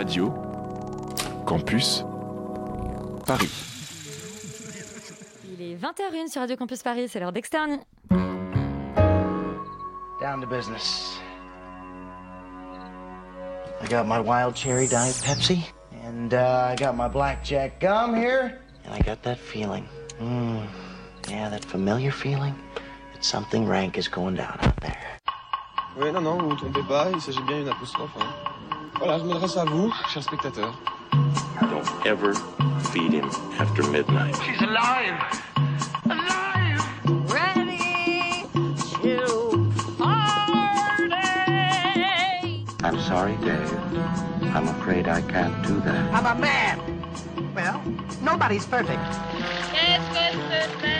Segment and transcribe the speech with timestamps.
[0.00, 0.32] Radio
[1.44, 2.04] Campus
[3.26, 3.50] Paris.
[5.44, 7.80] Il est 20h01 sur Radio Campus Paris, c'est l'heure d'externe.
[10.18, 11.18] Down to business.
[13.82, 15.66] I got my wild cherry diet Pepsi,
[16.06, 19.84] and uh, I got my blackjack gum here, and I got that feeling.
[20.18, 20.62] Mm,
[21.28, 22.54] yeah, that familiar feeling
[23.12, 24.96] that something rank is going down out there.
[25.98, 28.16] Oui, non, non, vous vous trompez pas, il s'agit bien d'une apostrophe.
[28.18, 28.46] hein.
[29.00, 30.78] Voilà, je m'adresse à vous, chers spectateurs.
[31.62, 32.34] Don't ever
[32.92, 34.36] feed him after midnight.
[34.44, 35.14] She's alive!
[36.04, 36.84] Alive!
[37.32, 38.44] ready
[39.00, 41.16] to party.
[42.84, 43.72] I'm sorry, Dave.
[44.54, 46.12] I'm afraid I can't do that.
[46.12, 46.78] I'm a man.
[47.54, 47.80] Well,
[48.20, 49.00] nobody's perfect.
[49.72, 50.99] Qu'est-ce que c'est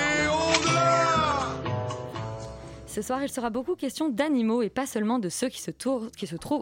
[2.91, 6.09] Ce soir, il sera beaucoup question d'animaux et pas seulement de ceux qui se, trouvent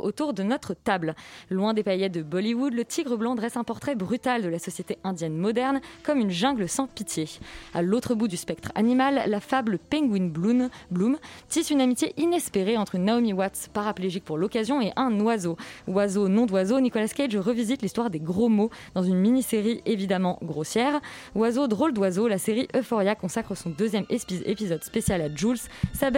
[0.04, 1.16] autour de notre table.
[1.50, 5.00] Loin des paillettes de Bollywood, le tigre blanc dresse un portrait brutal de la société
[5.04, 7.28] indienne moderne, comme une jungle sans pitié.
[7.74, 12.78] À l'autre bout du spectre animal, la fable Penguin Bloom, Bloom tisse une amitié inespérée
[12.78, 15.58] entre Naomi Watts, paraplégique pour l'occasion, et un oiseau.
[15.88, 21.02] Oiseau, nom d'oiseau, Nicolas Cage revisite l'histoire des gros mots dans une mini-série évidemment grossière.
[21.34, 25.58] Oiseau, drôle d'oiseau, la série Euphoria consacre son deuxième épisode spécial à Jules,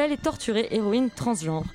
[0.09, 1.65] et torturée héroïne transgenre.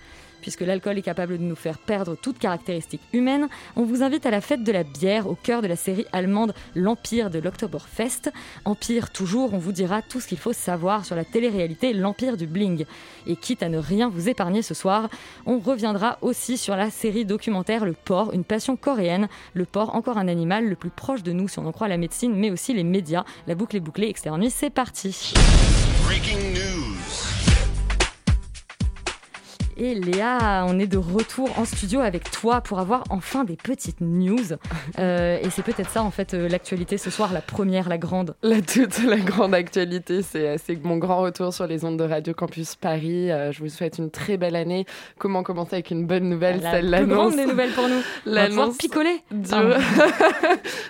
[0.40, 4.30] Puisque l'alcool est capable de nous faire perdre toute caractéristique humaine, on vous invite à
[4.30, 8.30] la fête de la bière au cœur de la série allemande L'Empire de l'Oktoberfest.
[8.64, 12.46] Empire toujours, on vous dira tout ce qu'il faut savoir sur la télé-réalité L'Empire du
[12.46, 12.84] Bling.
[13.26, 15.08] Et quitte à ne rien vous épargner ce soir,
[15.46, 19.28] on reviendra aussi sur la série documentaire Le porc, une passion coréenne.
[19.54, 21.96] Le porc, encore un animal le plus proche de nous si on en croit la
[21.96, 23.24] médecine, mais aussi les médias.
[23.46, 25.32] La boucle est bouclée, externe c'est parti.
[26.04, 26.85] Breaking news.
[29.78, 34.00] Et Léa, on est de retour en studio avec toi pour avoir enfin des petites
[34.00, 34.36] news.
[34.98, 38.34] Euh, et c'est peut-être ça, en fait, euh, l'actualité ce soir, la première, la grande.
[38.42, 42.32] La toute la grande actualité, c'est c'est mon grand retour sur les ondes de Radio
[42.32, 43.30] Campus Paris.
[43.30, 44.86] Euh, je vous souhaite une très belle année.
[45.18, 48.00] Comment commencer avec une bonne nouvelle la Celle l'annonce grande des nouvelles pour nous.
[48.26, 49.20] L'annonce picoler.
[49.30, 49.76] du, Pardon.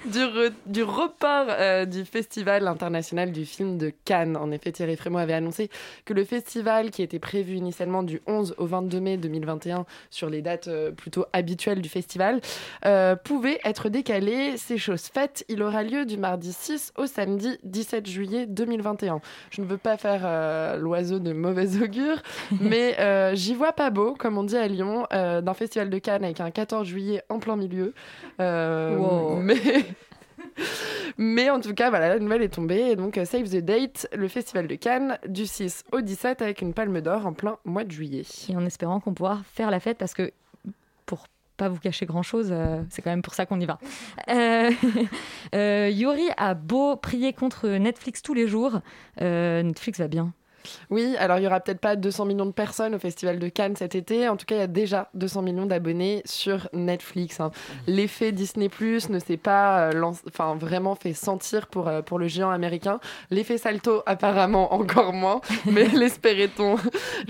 [0.07, 4.37] du, re- du report euh, du Festival international du film de Cannes.
[4.37, 5.69] En effet, Thierry Frémaux avait annoncé
[6.05, 10.43] que le festival, qui était prévu initialement du 11 au 22 mai 2021 sur les
[10.43, 12.41] dates euh, plutôt habituelles du festival,
[12.85, 14.57] euh, pouvait être décalé.
[14.57, 15.45] C'est chose faite.
[15.49, 19.21] Il aura lieu du mardi 6 au samedi 17 juillet 2021.
[19.51, 22.23] Je ne veux pas faire euh, l'oiseau de mauvais augure,
[22.61, 26.25] mais euh, j'y vois pas beau, comme on dit à Lyon, d'un festival de Cannes
[26.25, 27.95] avec un 14 juillet en plein milieu.
[28.39, 29.37] Wow.
[29.37, 29.57] Mais.
[31.19, 32.91] Mais en tout cas, voilà, la nouvelle est tombée.
[32.91, 36.61] Et donc, euh, save the date, le festival de Cannes, du 6 au 17, avec
[36.63, 38.23] une palme d'or en plein mois de juillet.
[38.49, 40.31] Et en espérant qu'on pourra faire la fête parce que
[41.07, 42.55] pour pas vous cacher grand chose,
[42.91, 43.79] c'est quand même pour ça qu'on y va.
[44.29, 44.71] Euh,
[45.55, 48.81] euh, Yuri a beau prier contre Netflix tous les jours,
[49.21, 50.33] euh, Netflix va bien.
[50.91, 53.77] Oui, alors il y aura peut-être pas 200 millions de personnes au Festival de Cannes
[53.77, 54.29] cet été.
[54.29, 57.41] En tout cas, il y a déjà 200 millions d'abonnés sur Netflix.
[57.41, 57.51] hein.
[57.87, 62.29] L'effet Disney Plus ne s'est pas euh, enfin, vraiment fait sentir pour, euh, pour le
[62.29, 63.01] géant américain.
[63.31, 65.41] L'effet Salto, apparemment, encore moins.
[65.71, 66.77] Mais l'espérait-on?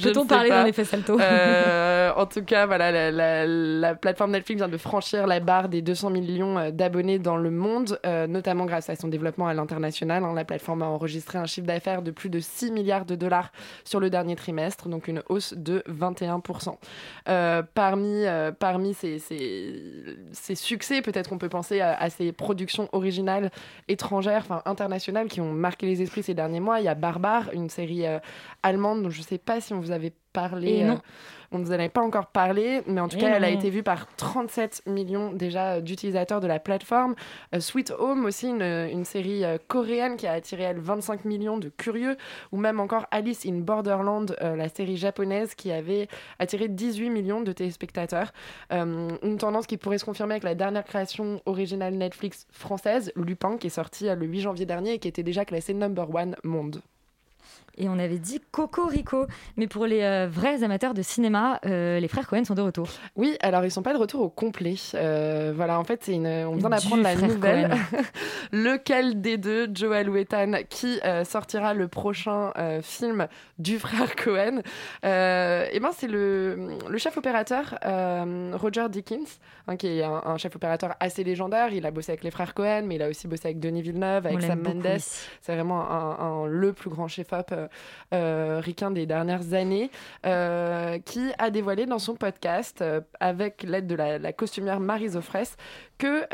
[0.03, 1.19] Peut-on parler d'un effet salto?
[1.21, 5.69] Euh, en tout cas, voilà, la, la- la plateforme Netflix vient de franchir la barre
[5.69, 10.25] des 200 millions d'abonnés dans le monde, euh, notamment grâce à son développement à l'international.
[10.25, 10.33] hein.
[10.35, 13.26] La plateforme a enregistré un chiffre d'affaires de plus de 6 milliards de dollars
[13.85, 16.77] sur le dernier trimestre, donc une hausse de 21%.
[17.29, 22.33] Euh, parmi euh, parmi ces, ces- ces succès, peut-être qu'on peut penser à, à ces
[22.33, 23.51] productions originales
[23.89, 26.81] étrangères, enfin internationales, qui ont marqué les esprits ces derniers mois.
[26.81, 28.19] Il y a Barbare, une série euh,
[28.63, 30.69] allemande dont je ne sais pas si on vous avait parlé.
[30.69, 31.01] Et non.
[31.57, 33.71] On ne vous en avait pas encore parlé, mais en tout cas, elle a été
[33.71, 37.15] vue par 37 millions déjà d'utilisateurs de la plateforme.
[37.55, 41.57] Euh, Sweet Home aussi, une, une série euh, coréenne qui a attiré elle 25 millions
[41.57, 42.17] de curieux,
[42.53, 46.09] ou même encore Alice in Borderland, euh, la série japonaise qui avait
[46.39, 48.33] attiré 18 millions de téléspectateurs.
[48.71, 53.69] Une tendance qui pourrait se confirmer avec la dernière création originale Netflix française, Lupin, qui
[53.69, 56.83] est sortie le 8 janvier dernier et qui était déjà classée number one monde.
[57.79, 59.27] Et on avait dit Cocorico.
[59.57, 62.89] Mais pour les euh, vrais amateurs de cinéma, euh, les frères Cohen sont de retour.
[63.17, 64.75] Oui, alors ils sont pas de retour au complet.
[64.95, 66.27] Euh, voilà, en fait, c'est une...
[66.27, 67.75] on vient d'apprendre la nouvelle.
[68.53, 72.53] Lequel des deux, Joel ou Ethan, qui sortira le prochain
[72.83, 73.27] film
[73.59, 74.61] du frère Cohen
[75.03, 77.79] Eh ben, c'est le, le chef opérateur
[78.55, 79.39] Roger Dickens,
[79.69, 81.73] hein, qui est un, un chef opérateur assez légendaire.
[81.73, 84.27] Il a bossé avec les frères Cohen, mais il a aussi bossé avec Denis Villeneuve,
[84.27, 84.99] avec On Sam Mendes.
[85.43, 87.53] C'est vraiment un, un- le plus grand chef-op
[88.13, 89.91] euh, euh, ricain des dernières années,
[90.25, 92.85] euh, qui a dévoilé dans son podcast,
[93.21, 95.57] avec l'aide de la, costumière Marie Zofres,
[95.99, 96.27] que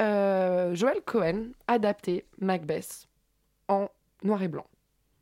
[0.74, 3.08] Joel Cohen adaptait Macbeth
[3.68, 3.88] en
[4.22, 4.66] noir et blanc.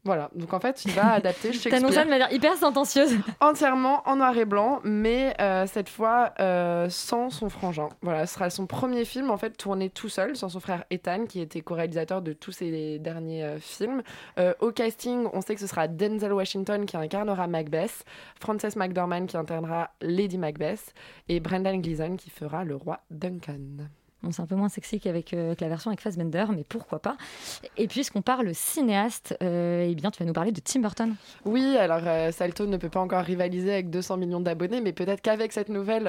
[0.05, 3.19] Voilà, donc en fait, il va adapter T'annonces ça Shakespeare de manière hyper sentencieuse.
[3.41, 7.91] entièrement en noir et blanc, mais euh, cette fois euh, sans son frangin.
[8.01, 11.27] Voilà, ce sera son premier film en fait tourné tout seul, sans son frère Ethan,
[11.27, 14.03] qui était co-réalisateur de tous ses derniers euh, films.
[14.61, 18.05] Au casting, on sait que ce sera Denzel Washington qui incarnera Macbeth,
[18.41, 20.95] Frances McDormand qui incarnera Lady Macbeth,
[21.29, 23.89] et Brendan Gleeson qui fera le roi Duncan.
[24.23, 27.17] Bon, c'est un peu moins sexy qu'avec euh, la version avec Fassbender, mais pourquoi pas.
[27.79, 31.15] Et puisqu'on parle cinéaste, euh, eh bien, tu vas nous parler de Tim Burton.
[31.47, 35.23] Oui, alors euh, Salto ne peut pas encore rivaliser avec 200 millions d'abonnés, mais peut-être
[35.23, 36.05] qu'avec cette nouvelle,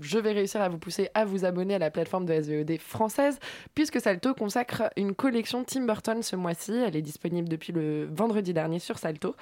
[0.00, 3.40] je vais réussir à vous pousser à vous abonner à la plateforme de SVOD française,
[3.74, 6.72] puisque Salto consacre une collection Tim Burton ce mois-ci.
[6.72, 9.34] Elle est disponible depuis le vendredi dernier sur Salto,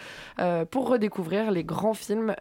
[0.71, 2.35] pour redécouvrir les grands films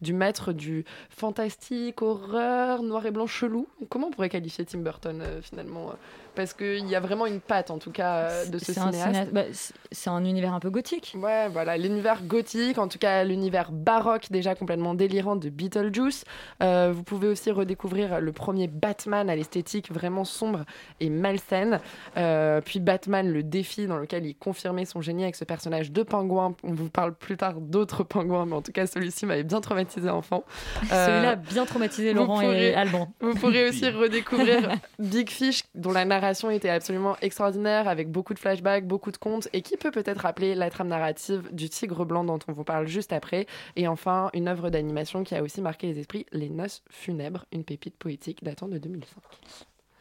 [0.00, 3.68] du maître du fantastique, horreur, noir et blanc chelou.
[3.90, 4.85] Comment on pourrait qualifier Tim Burton
[5.22, 5.94] euh, finalement euh,
[6.36, 8.98] Parce qu'il y a vraiment une patte, en tout cas, euh, de ce cinéaste.
[8.98, 11.14] cinéaste- bah, c'est- un univers un peu gothique.
[11.18, 16.24] Ouais, voilà, l'univers gothique, en tout cas l'univers baroque déjà complètement délirant de Beetlejuice.
[16.62, 20.64] Euh, vous pouvez aussi redécouvrir le premier Batman à l'esthétique vraiment sombre
[21.00, 21.80] et malsaine.
[22.16, 26.02] Euh, puis Batman, le défi dans lequel il confirmait son génie avec ce personnage de
[26.02, 26.54] pingouin.
[26.62, 30.08] On vous parle plus tard d'autres pingouins, mais en tout cas celui-ci m'avait bien traumatisé
[30.10, 30.44] enfant.
[30.92, 33.08] Euh, Celui-là a bien traumatisé Laurent pourrez- et Alban.
[33.20, 38.38] vous pourrez aussi redécouvrir Big Fish, dont la narration était absolument extraordinaire, avec beaucoup de
[38.38, 42.24] flashbacks, beaucoup de contes, et qui peut peut-être rappeler la trame narrative du Tigre Blanc
[42.24, 43.46] dont on vous parle juste après.
[43.76, 47.64] Et enfin, une œuvre d'animation qui a aussi marqué les esprits, Les Noces Funèbres, une
[47.64, 49.20] pépite poétique datant de 2005.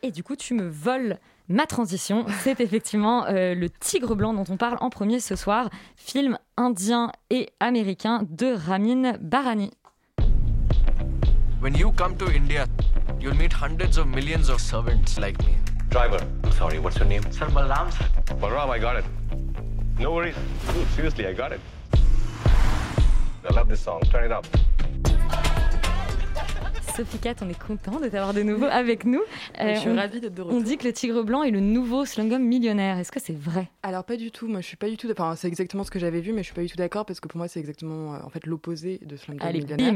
[0.04, 1.18] Et du coup, tu me voles
[1.48, 2.26] ma transition.
[2.44, 7.12] C'est effectivement euh, le Tigre Blanc dont on parle en premier ce soir, film indien
[7.30, 9.72] et américain de Ramin Barani.
[11.62, 12.68] When you come to India,
[13.20, 15.75] you'll meet hundreds of millions of servants like me.
[15.90, 17.24] Driver, I'm sorry, what's your name?
[17.32, 18.06] Sir Balram, sir.
[18.36, 19.06] Balram, I got it.
[20.00, 20.36] No worries.
[20.74, 21.62] Dude, seriously, I got it.
[21.94, 24.02] I love this song.
[24.02, 24.46] Turn it up.
[26.96, 29.22] Sophie Cat, on est content de t'avoir de nouveau avec nous.
[29.62, 30.64] Euh, je suis on- ravie d'être de On retour.
[30.64, 32.98] dit que le Tigre Blanc est le nouveau Slumgum millionnaire.
[32.98, 33.70] Est-ce que c'est vrai?
[33.84, 36.00] Alors pas du tout, moi je suis pas du tout, enfin c'est exactement ce que
[36.00, 38.16] j'avais vu, mais je suis pas du tout d'accord parce que pour moi c'est exactement
[38.16, 39.94] euh, en fait l'opposé de Slumdog Allez, Millionnaire.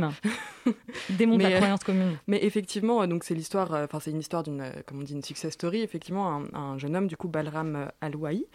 [0.65, 0.73] bim
[1.09, 2.17] Démonte Mais, la euh, cohérence commune.
[2.27, 5.03] Mais effectivement, euh, donc c'est l'histoire, euh, enfin c'est une histoire d'une, euh, comme on
[5.03, 5.81] dit, une success story.
[5.81, 8.45] Effectivement, un, un jeune homme du coup Balram euh, Alouaï,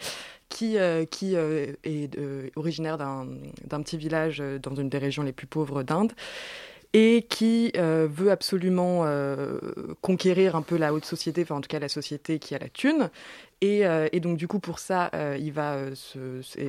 [0.49, 3.27] qui euh, qui euh, est euh, originaire d'un
[3.67, 6.13] d'un petit village euh, dans une des régions les plus pauvres d'Inde
[6.95, 9.59] et qui euh, veut absolument euh,
[10.01, 12.69] conquérir un peu la haute société, enfin en tout cas la société qui a la
[12.69, 13.11] thune.
[13.61, 15.77] Et, euh, donc du coup pour ça, il va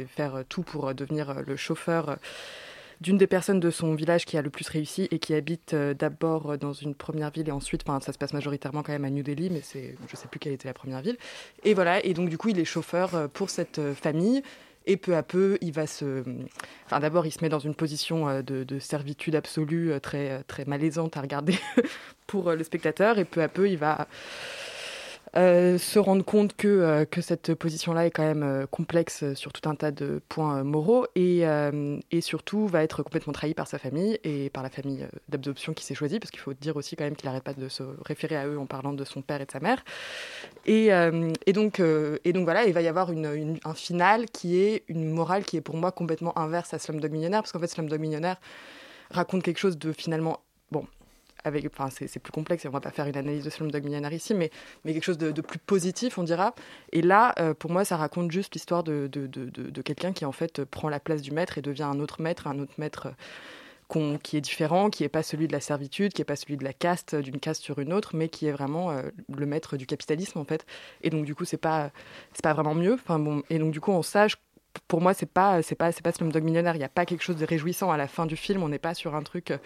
[0.07, 2.17] faire tout pour devenir le chauffeur
[3.01, 6.57] d'une des personnes de son village qui a le plus réussi et qui habite d'abord
[6.57, 9.49] dans une première ville et ensuite, ça se passe majoritairement quand même à New Delhi,
[9.51, 11.17] mais c'est, je sais plus quelle était la première ville.
[11.63, 14.41] Et voilà, et donc du coup il est chauffeur pour cette famille.
[14.87, 16.23] Et peu à peu, il va se.
[16.85, 20.31] Enfin, d'abord, il se met dans une position euh, de, de servitude absolue, euh, très,
[20.31, 21.57] euh, très malaisante à regarder
[22.27, 23.17] pour le spectateur.
[23.17, 24.07] Et peu à peu, il va
[25.35, 29.67] se rendre compte que, euh, que cette position-là est quand même euh, complexe sur tout
[29.69, 33.67] un tas de points euh, moraux et, euh, et surtout va être complètement trahi par
[33.67, 36.77] sa famille et par la famille euh, d'adoption qui s'est choisie, parce qu'il faut dire
[36.77, 39.21] aussi quand même qu'il n'arrête pas de se référer à eux en parlant de son
[39.21, 39.83] père et de sa mère.
[40.65, 44.27] Et, euh, et, donc, euh, et donc voilà, il va y avoir une- un final
[44.27, 47.59] qui est une morale qui est pour moi complètement inverse à Slumdog Millionnaire, parce qu'en
[47.59, 48.37] fait Slumdog Millionnaire
[49.11, 50.39] raconte quelque chose de finalement...
[50.71, 50.87] Bon,
[51.45, 54.51] avec, c'est plus complexe on va pas faire une analyse de Slumdog Millionnaire ici, mais,
[54.83, 56.55] mais quelque chose de, plus positif, on dira.
[56.91, 59.09] Et là, euh, pour moi, ça raconte juste l'histoire de,
[59.83, 62.59] quelqu'un qui en fait prend la place du maître et devient un autre maître, un
[62.59, 63.07] autre maître
[63.95, 66.57] euh, qui est différent, qui n'est pas celui de la servitude, qui n'est pas celui
[66.57, 69.77] de la caste, d'une caste sur une autre, mais qui est vraiment euh, le maître
[69.77, 70.65] du capitalisme en fait.
[71.01, 71.91] Et donc du coup, c'est pas
[72.41, 72.93] pas vraiment mieux.
[72.93, 74.37] Enfin bon, et donc du coup, on sache
[74.87, 76.75] pour moi, c'est pas, c'est pas, c'est pas Slumdog Millionnaire.
[76.75, 78.63] Il n'y a pas quelque chose de réjouissant à la fin du film.
[78.63, 79.57] On n'est pas sur un truc euh,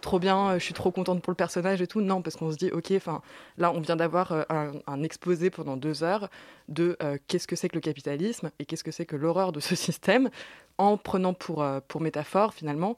[0.00, 0.50] trop bien.
[0.50, 2.00] euh, Je suis trop contente pour le personnage et tout.
[2.00, 3.22] Non, parce qu'on se dit, ok, enfin,
[3.58, 6.28] là, on vient d'avoir euh, un, exposé pendant deux heures
[6.68, 9.74] de qu'est-ce que c'est que le capitalisme et qu'est-ce que c'est que l'horreur de ce
[9.76, 10.30] système,
[10.78, 12.96] en prenant pour, pour métaphore finalement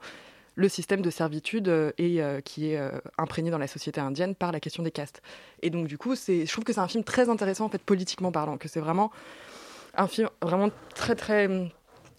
[0.56, 1.68] le système de servitude
[1.98, 2.80] et qui est
[3.18, 5.22] imprégné dans la société indienne par la question des castes.
[5.62, 7.82] Et donc du coup, c'est, je trouve que c'est un film très intéressant en fait
[7.82, 9.10] politiquement parlant, que c'est vraiment
[9.96, 11.68] un film vraiment très très hum,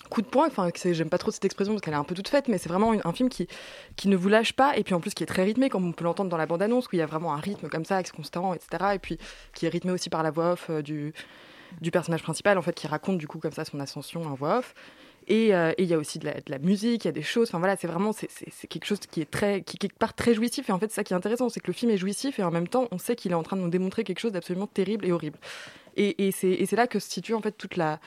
[0.09, 0.47] coup de poing.
[0.47, 2.69] Enfin, j'aime pas trop cette expression parce qu'elle est un peu toute faite, mais c'est
[2.69, 3.47] vraiment un film qui
[3.95, 5.91] qui ne vous lâche pas et puis en plus qui est très rythmé, comme on
[5.91, 8.01] peut l'entendre dans la bande annonce, où il y a vraiment un rythme comme ça,
[8.03, 8.91] constant, etc.
[8.95, 9.17] Et puis
[9.53, 11.13] qui est rythmé aussi par la voix off euh, du
[11.81, 14.59] du personnage principal en fait qui raconte du coup comme ça son ascension en voix
[14.59, 14.73] off.
[15.27, 17.11] Et euh, et il y a aussi de la, de la musique, il y a
[17.11, 17.49] des choses.
[17.49, 18.27] Enfin voilà, c'est vraiment c'est,
[18.67, 20.69] quelque chose qui est très, qui quelque part très jouissif.
[20.69, 22.43] Et en fait, c'est ça qui est intéressant, c'est que le film est jouissif et
[22.43, 24.67] en même temps, on sait qu'il est en train de nous démontrer quelque chose d'absolument
[24.67, 25.39] terrible et horrible.
[25.95, 27.99] Et, c'est, là que se situe en fait toute la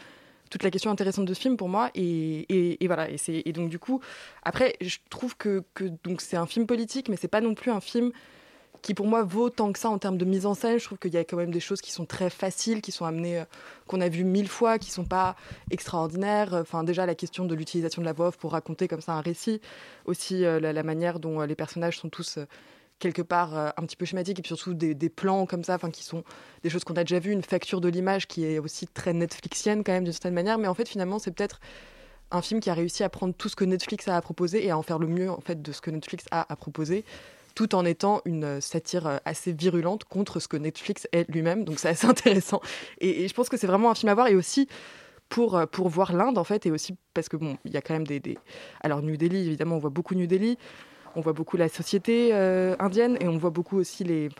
[0.50, 1.90] toute la question intéressante de ce film pour moi.
[1.94, 3.08] Et, voilà.
[3.10, 4.00] Et, donc du coup,
[4.42, 5.62] après, je trouve que,
[6.04, 8.12] donc c'est un film politique, mais c'est pas non plus un film
[8.82, 10.78] qui pour moi vaut tant que ça en termes de mise en scène.
[10.78, 13.04] Je trouve qu'il y a quand même des choses qui sont très faciles, qui sont
[13.04, 13.44] amenées, euh,
[13.86, 15.36] qu'on a vues mille fois, qui sont pas
[15.70, 16.54] extraordinaires.
[16.54, 19.20] Enfin, déjà la question de l'utilisation de la voix off pour raconter comme ça un
[19.20, 19.60] récit,
[20.04, 22.38] aussi euh, la, manière dont euh, les personnages sont tous
[22.98, 25.90] quelque part euh, un petit peu schématiques et puis surtout des, plans comme ça, enfin
[25.90, 26.24] qui sont
[26.62, 29.84] des choses qu'on a déjà vues, une facture de l'image qui est aussi très Netflixienne
[29.84, 30.58] quand même d'une certaine manière.
[30.58, 31.60] Mais en fait, finalement, c'est peut-être
[32.30, 34.70] un film qui a réussi à prendre tout ce que Netflix a à proposer et
[34.70, 37.04] à en faire le mieux en fait de ce que Netflix a à proposer
[37.54, 41.64] tout en étant une euh, satire euh, assez virulente contre ce que Netflix est lui-même.
[41.64, 42.60] Donc c'est assez intéressant.
[43.00, 44.28] Et, je pense que c'est vraiment un film à voir.
[44.28, 44.68] Et aussi
[45.28, 47.92] pour, pour voir l'Inde, en fait, et aussi parce que, bon, il y a quand
[47.92, 48.38] même des...
[48.80, 50.56] Alors New Delhi, évidemment, on voit beaucoup New Delhi.
[51.18, 54.30] On voit beaucoup la société euh, indienne et on voit beaucoup aussi les...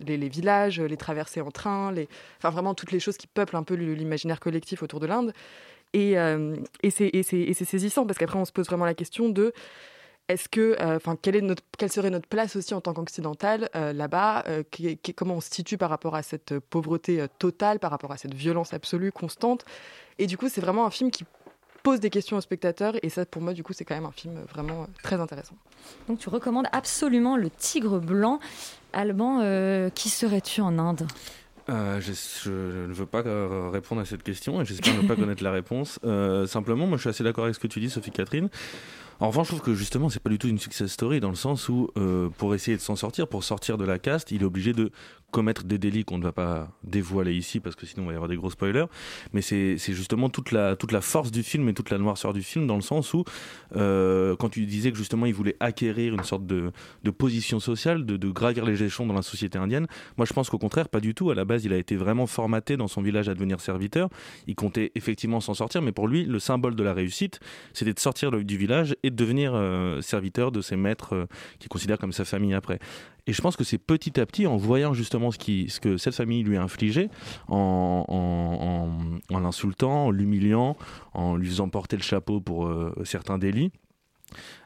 [0.00, 1.94] Villages, les traversées en train,
[2.38, 5.32] enfin vraiment toutes les choses qui peuplent un peu l'imaginaire collectif autour de l'Inde.
[5.92, 9.52] Et, euh, et c'est saisissant parce qu'après on se pose vraiment la question de
[10.28, 11.34] est-ce que, euh, enfin, quelle,
[11.88, 14.44] serait notre place aussi en tant qu'occidental là-bas
[15.14, 18.74] Comment on se situe par rapport à cette pauvreté totale, par rapport à cette violence
[18.74, 19.64] absolue, constante
[20.18, 21.24] Et du coup, c'est vraiment un film qui
[21.84, 24.10] pose des questions aux spectateurs et ça, pour moi, du coup, c'est quand même un
[24.10, 25.54] film vraiment euh, très intéressant.
[26.08, 28.40] Donc tu recommandes absolument le Tigre blanc.
[28.92, 31.06] Alban, euh, qui serais-tu en Inde?
[31.68, 32.12] Euh, je,
[32.42, 32.50] je
[32.88, 33.22] ne veux pas
[33.70, 36.00] répondre à cette question et j'espère ne pas connaître la réponse.
[36.04, 38.48] Euh, simplement, moi je suis assez d'accord avec ce que tu dis, Sophie Catherine.
[39.20, 41.36] En revanche, je trouve que justement, c'est pas du tout une success story dans le
[41.36, 44.44] sens où, euh, pour essayer de s'en sortir, pour sortir de la caste, il est
[44.44, 44.90] obligé de
[45.34, 48.14] commettre des délits qu'on ne va pas dévoiler ici parce que sinon il va y
[48.14, 48.84] avoir des gros spoilers.
[49.32, 52.42] Mais c'est justement toute la, toute la force du film et toute la noirceur du
[52.42, 53.24] film dans le sens où,
[53.74, 56.70] euh, quand tu disais que justement il voulait acquérir une sorte de,
[57.02, 60.58] de position sociale, de, gravir les échelons dans la société indienne, moi je pense qu'au
[60.58, 61.30] contraire, pas du tout.
[61.30, 64.08] À la base, il a été vraiment formaté dans son village à devenir serviteur.
[64.46, 67.40] Il comptait effectivement s'en sortir, mais pour lui, le symbole de la réussite,
[67.72, 71.26] c'était de sortir du village et de devenir euh, serviteur de ses maîtres euh,
[71.58, 72.78] qu'il considère comme sa famille après.
[73.26, 75.38] Et je pense que c'est petit à petit, en voyant justement ce,
[75.80, 77.08] que cette famille lui a infligé,
[77.48, 80.76] en l'insultant, en l'humiliant,
[81.14, 83.72] en lui faisant porter le chapeau pour euh, certains délits,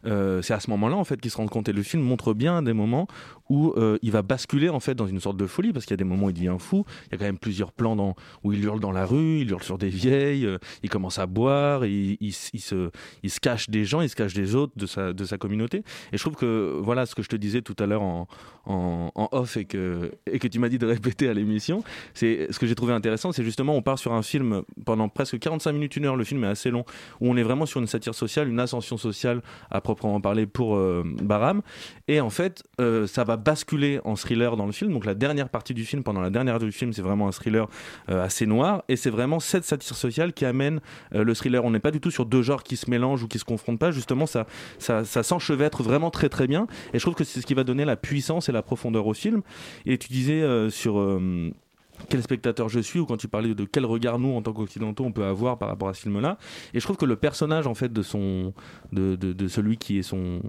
[0.06, 1.68] euh, c'est à ce moment-là en fait qu'il se rend compte.
[1.68, 3.06] Et le film montre bien des moments
[3.48, 5.94] où euh, il va basculer en fait dans une sorte de folie parce qu'il y
[5.94, 6.84] a des moments où il devient fou.
[7.06, 8.14] Il y a quand même plusieurs plans dans,
[8.44, 11.26] où il hurle dans la rue il hurle sur des vieilles euh, il commence à
[11.26, 12.90] boire il, se,
[13.22, 15.78] il se cache des gens il se cache des autres de sa, de sa communauté.
[16.12, 18.28] Et je trouve que voilà ce que je te disais tout à l'heure en,
[18.66, 21.82] en, en off et que, et que tu m'as dit de répéter à l'émission
[22.14, 25.38] c'est ce que j'ai trouvé intéressant c'est justement on part sur un film pendant presque
[25.38, 26.16] 45 minutes une heure.
[26.16, 26.84] Le film est assez long
[27.20, 30.76] où on est vraiment sur une satire sociale une ascension sociale à proprement parler pour
[30.76, 31.62] euh, Baram.
[32.08, 34.92] Et en fait, euh, ça va basculer en thriller dans le film.
[34.92, 37.32] Donc la dernière partie du film, pendant la dernière heure du film, c'est vraiment un
[37.32, 37.68] thriller
[38.10, 38.82] euh, assez noir.
[38.88, 40.80] Et c'est vraiment cette satire sociale qui amène
[41.14, 41.64] euh, le thriller.
[41.64, 43.78] On n'est pas du tout sur deux genres qui se mélangent ou qui se confrontent
[43.78, 43.90] pas.
[43.90, 44.46] Justement, ça,
[44.78, 46.66] ça, s'enchevêtre vraiment très très bien.
[46.92, 49.14] Et je trouve que c'est ce qui va donner la puissance et la profondeur au
[49.14, 49.42] film.
[49.86, 50.98] Et tu disais sur...
[52.08, 55.04] quel spectateur je suis ou quand tu parlais de quel regard nous en tant qu'occidentaux
[55.04, 56.38] on peut avoir par rapport à ce film là
[56.74, 58.54] et je trouve que le personnage en fait de son
[58.92, 60.40] de, de, de celui qui est son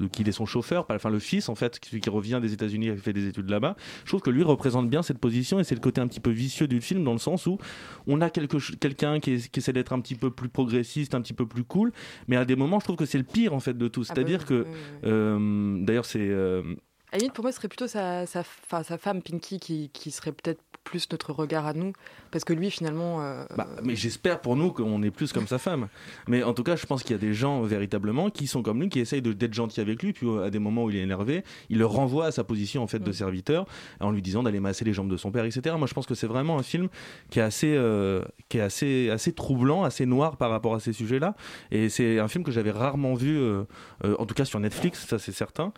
[0.00, 2.88] de qui est son chauffeur, enfin le fils en fait, celui qui revient des États-Unis
[2.88, 3.76] et qui fait des études là-bas.
[4.04, 6.30] Je trouve que lui représente bien cette position et c'est le côté un petit peu
[6.30, 7.58] vicieux du film dans le sens où
[8.06, 11.34] on a quelque quelqu'un qui, qui essaie d'être un petit peu plus progressiste, un petit
[11.34, 11.92] peu plus cool,
[12.28, 14.00] mais à des moments je trouve que c'est le pire en fait de tout.
[14.00, 14.66] Ah bah C'est-à-dire oui, que
[15.04, 16.62] euh, d'ailleurs c'est euh,
[17.12, 20.10] À limite, pour moi, ce serait plutôt sa, sa, enfin, sa femme, Pinky, qui, qui
[20.10, 21.92] serait peut-être plus notre regard à nous.
[22.30, 23.20] Parce que lui, finalement.
[23.22, 25.88] euh, Bah, mais j'espère pour nous qu'on est plus comme sa femme.
[26.28, 28.80] Mais en tout cas, je pense qu'il y a des gens véritablement qui sont comme
[28.80, 31.00] lui, qui essayent d'être gentils avec lui, puis euh, à des moments où il est
[31.02, 33.66] énervé, il le renvoie à sa position en fait de serviteur,
[34.00, 35.74] en lui disant d'aller masser les jambes de son père, etc.
[35.76, 36.88] Moi, je pense que c'est vraiment un film
[37.30, 40.92] qui est assez, euh, qui est assez, assez troublant, assez noir par rapport à ces
[40.92, 41.34] sujets-là.
[41.72, 43.64] Et c'est un film que j'avais rarement vu, euh,
[44.02, 45.72] en tout cas sur Netflix, ça c'est certain.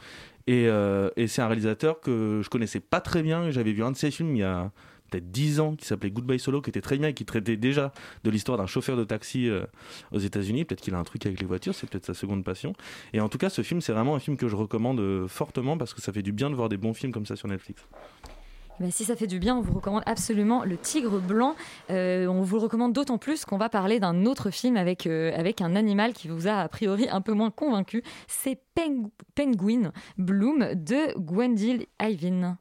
[0.46, 3.50] Et, euh, et c'est un réalisateur que je connaissais pas très bien.
[3.50, 4.70] J'avais vu un de ses films il y a
[5.12, 7.92] peut-être 10 ans qui s'appelait Goodbye Solo, qui était très bien et qui traitait déjà
[8.25, 9.64] de l'histoire d'un chauffeur de taxi euh,
[10.11, 10.64] aux États-Unis.
[10.64, 12.72] Peut-être qu'il a un truc avec les voitures, c'est peut-être sa seconde passion.
[13.12, 15.76] Et en tout cas, ce film, c'est vraiment un film que je recommande euh, fortement
[15.76, 17.87] parce que ça fait du bien de voir des bons films comme ça sur Netflix.
[18.81, 21.55] Ben, si ça fait du bien, on vous recommande absolument Le Tigre Blanc.
[21.91, 25.31] Euh, on vous le recommande d'autant plus qu'on va parler d'un autre film avec, euh,
[25.61, 28.02] un animal qui vous a a priori un peu moins convaincu.
[28.26, 32.59] C'est Peng- Penguin Bloom de Gwendil Ivin.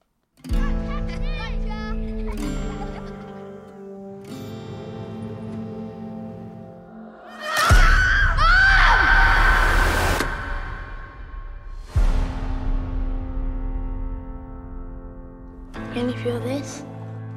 [16.24, 16.84] This?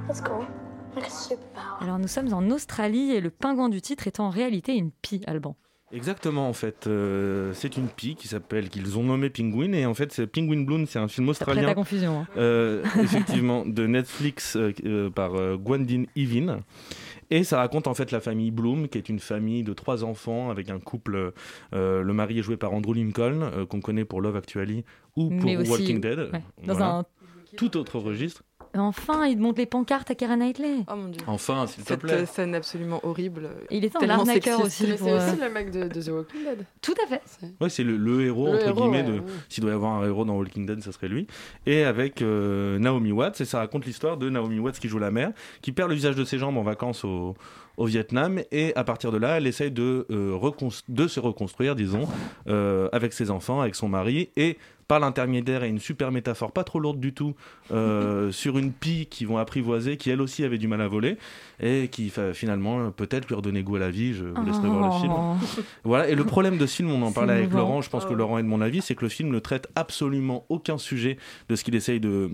[0.06, 0.44] That's cool.
[1.80, 5.22] Alors nous sommes en Australie et le pingouin du titre est en réalité une pie,
[5.26, 5.56] Alban.
[5.92, 6.86] Exactement, en fait.
[6.86, 9.72] Euh, c'est une pie qui s'appelle, qu'ils ont nommé Penguin.
[9.72, 11.64] Et en fait, c'est Penguin Bloom, c'est un film australien.
[11.66, 12.20] ta confusion.
[12.20, 12.26] hein.
[12.36, 16.60] Euh, effectivement, de Netflix euh, par euh, Gwendin Evin.
[17.30, 20.50] Et ça raconte en fait la famille Bloom, qui est une famille de trois enfants
[20.50, 21.32] avec un couple.
[21.74, 24.84] euh, le mari est joué par Andrew Lincoln, euh, qu'on connaît pour Love Actually
[25.16, 26.18] ou pour aussi, Walking Dead.
[26.18, 26.86] ouais, dans Voilà.
[26.98, 27.04] un-
[27.56, 28.42] Tout autre registre.
[28.76, 30.78] Enfin, il monte les pancartes à Karen Knightley.
[30.90, 31.20] Oh mon dieu.
[31.26, 32.12] Enfin, s'il te Cette plaît.
[32.12, 33.48] euh, scène absolument horrible.
[33.70, 34.82] Il était en tellement arnaqueur sexiste.
[34.92, 34.98] aussi.
[35.04, 36.66] C'est euh, aussi le mec de, de The Walking Dead.
[36.82, 37.22] Tout à fait.
[37.60, 39.24] Ouais, c'est le, le héros, Le entre héros, guillemets, ouais, de, ouais.
[39.48, 41.26] s'il doit y avoir un héros dans Walking Dead, ça serait lui.
[41.66, 45.10] Et avec euh, Naomi Watts, et ça raconte l'histoire de Naomi Watts qui joue la
[45.10, 45.30] mère,
[45.62, 47.34] qui perd le visage de ses jambes en vacances au,
[47.76, 50.50] au Vietnam, et à partir de là, elle essaye de, euh,
[50.88, 52.06] de se reconstruire, disons,
[52.48, 56.62] euh, avec ses enfants, avec son mari, et par l'intermédiaire et une super métaphore pas
[56.62, 57.34] trop lourde du tout
[57.72, 61.16] euh, sur une pie qu'ils vont apprivoiser qui elle aussi avait du mal à voler
[61.58, 65.00] et qui finalement peut-être lui redonner goût à la vie je vous laisserai voir le
[65.00, 65.34] film Oh.
[65.84, 67.52] voilà, et le problème de ce film, on en parlait avec.
[67.52, 69.68] Laurent, je pense que Laurent est de mon avis, c'est que le film ne traite
[69.74, 72.30] absolument aucun sujet de ce qu'il essaye de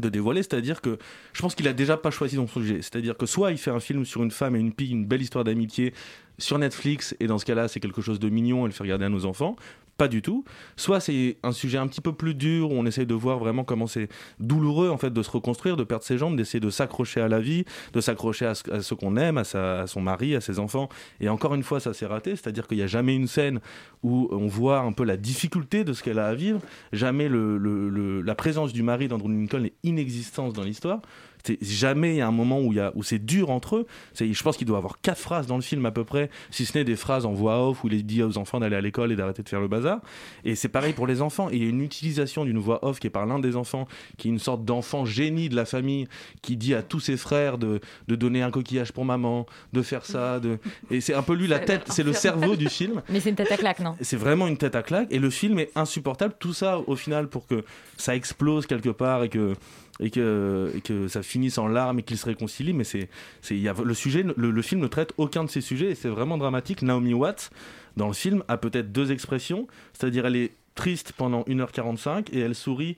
[0.00, 0.98] de dévoiler, c'est-à-dire que
[1.32, 2.82] je pense qu'il a déjà pas choisi son sujet.
[2.82, 5.22] C'est-à-dire que soit il fait un film sur une femme et une pille, une belle
[5.22, 5.92] histoire d'amitié
[6.38, 9.06] sur Netflix, et dans ce cas-là, c'est quelque chose de mignon et le fait regarder
[9.06, 9.56] à nos enfants.
[9.96, 10.44] Pas du tout.
[10.76, 13.64] Soit c'est un sujet un petit peu plus dur où on essaye de voir vraiment
[13.64, 17.22] comment c'est douloureux en fait de se reconstruire, de perdre ses jambes, d'essayer de s'accrocher
[17.22, 20.90] à la vie, de s'accrocher à ce, qu'on aime, à, son mari, à ses enfants.
[21.20, 22.36] Et encore une fois, ça s'est raté.
[22.36, 23.60] C'est-à-dire qu'il n'y a jamais une scène
[24.02, 26.60] où on voit un peu la difficulté de ce qu'elle a à vivre.
[26.92, 31.00] Jamais la présence du mari d'Andrew Lincoln est inexistante dans l'histoire.
[31.46, 33.76] C'est jamais il y a un moment où, il y a, où c'est dur entre
[33.76, 33.86] eux.
[34.18, 36.66] Je pense qu'il doit y avoir quatre phrases dans le film à peu près, si
[36.66, 39.12] ce n'est des phrases en voix off où il dit aux enfants d'aller à l'école
[39.12, 40.00] et d'arrêter de faire le bazar.
[40.44, 41.48] Et c'est pareil pour les enfants.
[41.50, 43.86] Et il y a une utilisation d'une voix off qui est par l'un des enfants,
[44.16, 46.08] qui est une sorte d'enfant génie de la famille,
[46.42, 50.04] qui dit à tous ses frères de, de donner un coquillage pour maman, de faire
[50.04, 50.40] ça.
[50.40, 50.58] De...
[50.90, 53.02] Et c'est un peu lui la tête, c'est le cerveau du film.
[53.08, 53.94] Mais c'est une tête à claque, non?
[54.00, 56.34] C'est vraiment une tête à claque et le film est insupportable.
[56.38, 57.64] Tout ça au final pour que
[57.96, 59.54] ça explose quelque part et que
[60.00, 60.72] et que,
[61.08, 62.72] ça finisse en larmes et qu'ils se réconcilient.
[62.72, 63.08] Mais c'est,
[63.50, 66.82] le sujet, le, le film ne traite aucun de ces sujets et c'est vraiment dramatique.
[66.82, 67.50] Naomi Watts
[67.96, 72.54] dans le film a peut-être deux expressions, c'est-à-dire elle est triste pendant 1h45 et elle
[72.54, 72.96] sourit.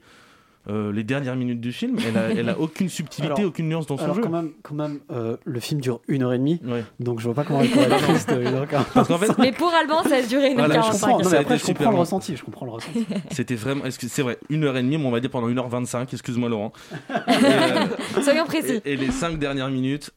[0.67, 3.87] Euh, les dernières minutes du film, elle a, elle a aucune subtilité, Alors- aucune nuance
[3.87, 4.21] dans son alors jeu.
[4.21, 6.61] quand même, quand même euh, le film dure une heure et demie,
[6.99, 9.73] donc je vois pas comment elle pourrait être triste une heure qu'en fait, Mais pour
[9.73, 11.07] Alban, ça a duré une Voilà, heure je 45.
[11.07, 11.33] comprends.
[11.33, 13.05] Après, je comprends le ressenti, je comprends le ressenti.
[13.31, 16.49] C'était vraiment, c'est vrai, une heure et demie, mais on va dire pendant 1h25, excuse-moi
[16.49, 16.73] Laurent.
[17.09, 17.13] Et,
[18.17, 18.81] euh, Soyons précis.
[18.85, 20.11] Et, et les cinq dernières minutes,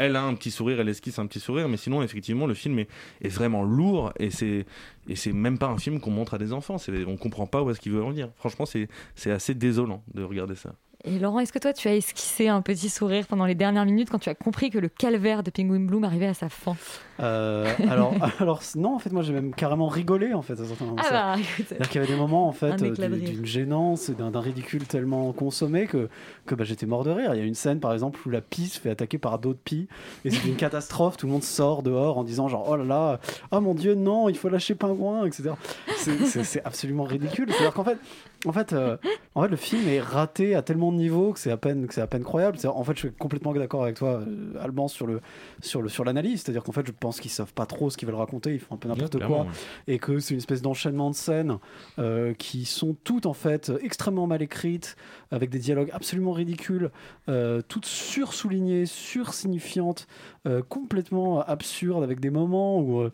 [0.00, 2.78] elle a un petit sourire, elle esquisse un petit sourire, mais sinon, effectivement, le film
[2.78, 2.88] est,
[3.28, 4.64] vraiment lourd et c'est
[5.08, 6.76] et c'est même pas un film qu'on montre à des enfants.
[7.06, 8.30] On comprend pas où est-ce qu'il veut en venir.
[8.36, 10.74] Franchement, c'est assez désolant de regarder ça.
[11.04, 14.10] Et Laurent, est-ce que toi, tu as esquissé un petit sourire pendant les dernières minutes
[14.10, 16.76] quand tu as compris que le calvaire de Penguin Bloom arrivait à sa fin
[17.20, 20.54] Euh, alors, alors, non, en fait, moi j'ai même carrément rigolé en fait.
[20.54, 21.02] à certains moments.
[21.02, 21.42] Ah bah.
[21.56, 25.86] C'est-à-dire qu'il y avait des moments en fait euh, d'une gênance, d'un ridicule tellement consommé
[25.86, 26.08] que,
[26.46, 27.34] que bah, j'étais mort de rire.
[27.34, 29.60] Il y a une scène par exemple où la pie se fait attaquer par d'autres
[29.62, 29.88] pies
[30.24, 31.16] et c'est une catastrophe.
[31.16, 33.20] Tout le monde sort dehors en disant genre oh là là,
[33.52, 35.50] oh mon dieu non, il faut lâcher pingouin, etc.
[35.96, 37.50] C'est absolument ridicule.
[37.50, 37.98] C'est-à-dire qu'en fait,
[38.46, 38.96] en fait, euh,
[39.34, 41.94] en fait, le film est raté à tellement de niveaux que c'est à peine que
[41.94, 42.58] c'est à peine croyable.
[42.58, 45.20] C'est- En fait, je suis complètement d'accord avec toi, euh, Alban, sur le
[45.60, 46.42] sur le sur l'analyse.
[46.42, 48.52] C'est-à-dire qu'en fait, je pense qu'ils savent pas trop ce qu'ils veulent raconter.
[48.54, 49.46] Ils font un peu n'importe quoi ouais.
[49.88, 51.58] et que c'est une espèce d'enchaînement de scènes
[51.98, 54.96] euh, qui sont toutes en fait extrêmement mal écrites,
[55.30, 56.90] avec des dialogues absolument ridicules,
[57.28, 60.06] euh, toutes sursoulignées, sursignifiantes,
[60.46, 63.12] euh, complètement absurdes, avec des moments où euh,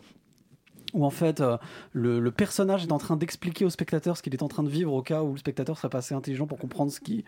[0.96, 1.58] où en fait euh,
[1.92, 4.92] le, personnage est en train d'expliquer au spectateur ce qu'il est en train de vivre
[4.92, 7.24] au cas où le spectateur serait pas assez intelligent pour comprendre ce qu'il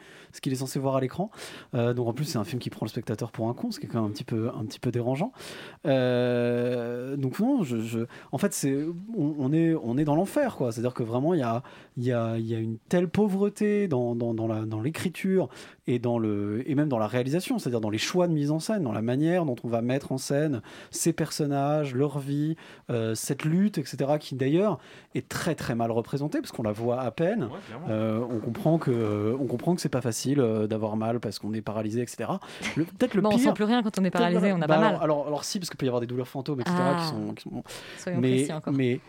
[0.53, 1.31] est censé voir à l'écran.
[1.75, 3.79] Euh, donc en plus c'est un film qui prend le spectateur pour un con, ce
[3.79, 5.33] qui est quand même un petit peu dérangeant.
[5.87, 10.73] Euh, donc non, je, en fait c'est on, est on est dans l'enfer quoi.
[10.73, 15.49] C'est-à-dire que vraiment il y a une telle pauvreté dans, dans, l'écriture
[15.87, 18.61] et dans le et même dans la réalisation, c'est-à-dire dans les choix de mise en
[18.61, 22.57] scène, dans la manière dont on va mettre en scène ces personnages, leur vie,
[23.15, 23.97] cette lutte, etc.
[24.21, 24.79] qui d'ailleurs
[25.15, 27.49] est très très mal représentée parce qu'on la voit à peine.
[27.89, 31.39] Euh, on comprend que euh, on comprend que c'est pas facile euh, d'avoir mal parce
[31.39, 32.31] qu'on est paralysé, etc.
[32.77, 33.41] Le- Peut-être le Bon, on pire.
[33.49, 34.99] sent plus rien quand on est paralysé, on a Bah pas mal.
[35.03, 36.77] Alors, alors si, parce qu'il peut y avoir des douleurs fantômes, etc.
[36.79, 36.97] Ah.
[37.01, 37.63] qui sont, qui sont- bon.
[37.99, 38.73] Soyons mais, précis encore.
[38.73, 39.01] mais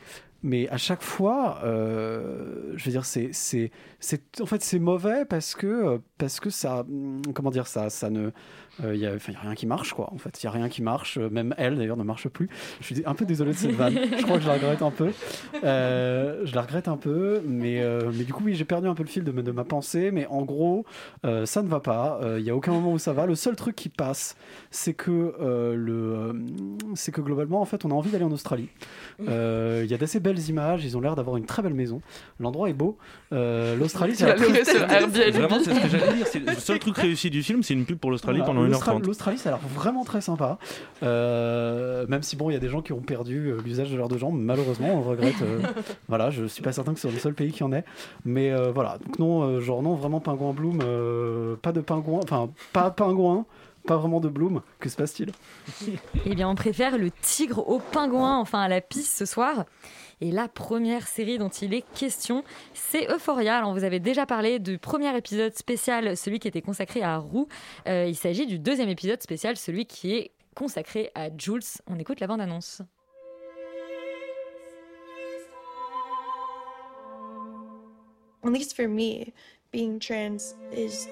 [0.42, 5.26] mais à chaque fois, euh, je veux dire, c'est c'est c'est en fait c'est mauvais
[5.26, 6.86] parce que parce que ça
[7.36, 8.32] comment dire ça ça ne
[8.84, 10.42] il y, a, enfin, y a rien qui marche quoi en fait.
[10.42, 11.18] Il y a rien qui marche.
[11.18, 12.50] Euh, même elle d'ailleurs ne marche plus.
[12.82, 14.00] Je suis un peu désolé de cette vanne.
[14.18, 15.10] Je crois que je la regrette un peu.
[15.64, 18.96] Euh, je la regrette un peu mais euh, mais du coup oui j'ai perdu un
[18.96, 20.12] peu le fil de, ma- de ma pensée.
[20.12, 20.86] Mais en gros
[21.26, 22.20] euh, ça ne va pas.
[22.24, 23.26] Euh, il y a aucun moment où ça va.
[23.26, 24.36] Le seul truc qui passe
[24.72, 26.34] c'est que euh, le euh,
[26.96, 28.70] c'est que globalement en fait on a envie d'aller en Australie.
[29.28, 30.86] Euh, il y a d'assez belles images.
[30.86, 32.02] Ils ont l'air d'avoir une très belle maison.
[32.40, 32.98] L'endroit est beau.
[33.34, 34.26] Euh, l'Australie c'est
[34.66, 35.36] sur Airbnb.
[35.40, 36.28] Vraiment, c'est ce que j'allais dire.
[36.28, 38.69] c'est Le seul truc réussi du film, c'est une pub pour l'Australie Voilà, pendant 1h30.
[39.08, 40.58] L'Australie, ça a l'air vraiment très sympa.
[41.04, 43.98] Euh, même si, bon, il y a des gens qui ont perdu euh, l'usage de
[43.98, 45.42] leurs deux jambes, malheureusement, on le regrette.
[45.42, 45.62] euh,
[46.08, 47.86] voilà, je suis pas certain que c'est le seul pays qui en ait.
[48.26, 52.20] Mais euh, voilà, donc non, euh, genre, non, vraiment pingouin Bloom, euh, pas de pingouin,
[52.24, 53.46] enfin, pas pingouin,
[53.88, 54.62] pas vraiment de Bloom.
[54.80, 55.32] Que se passe-t-il?
[56.26, 59.66] Eh bien, on préfère le tigre au pingouin, enfin à la piste ce soir.
[60.22, 63.58] Et la première série dont il est question, c'est Euphoria.
[63.58, 67.48] Alors, vous avez déjà parlé du premier épisode spécial, celui qui était consacré à Roux.
[67.88, 71.64] Euh, il s'agit du deuxième épisode spécial, celui qui est consacré à Jules.
[71.88, 72.82] On écoute la bande-annonce.
[78.44, 79.34] At least for me,
[79.72, 81.08] being trans is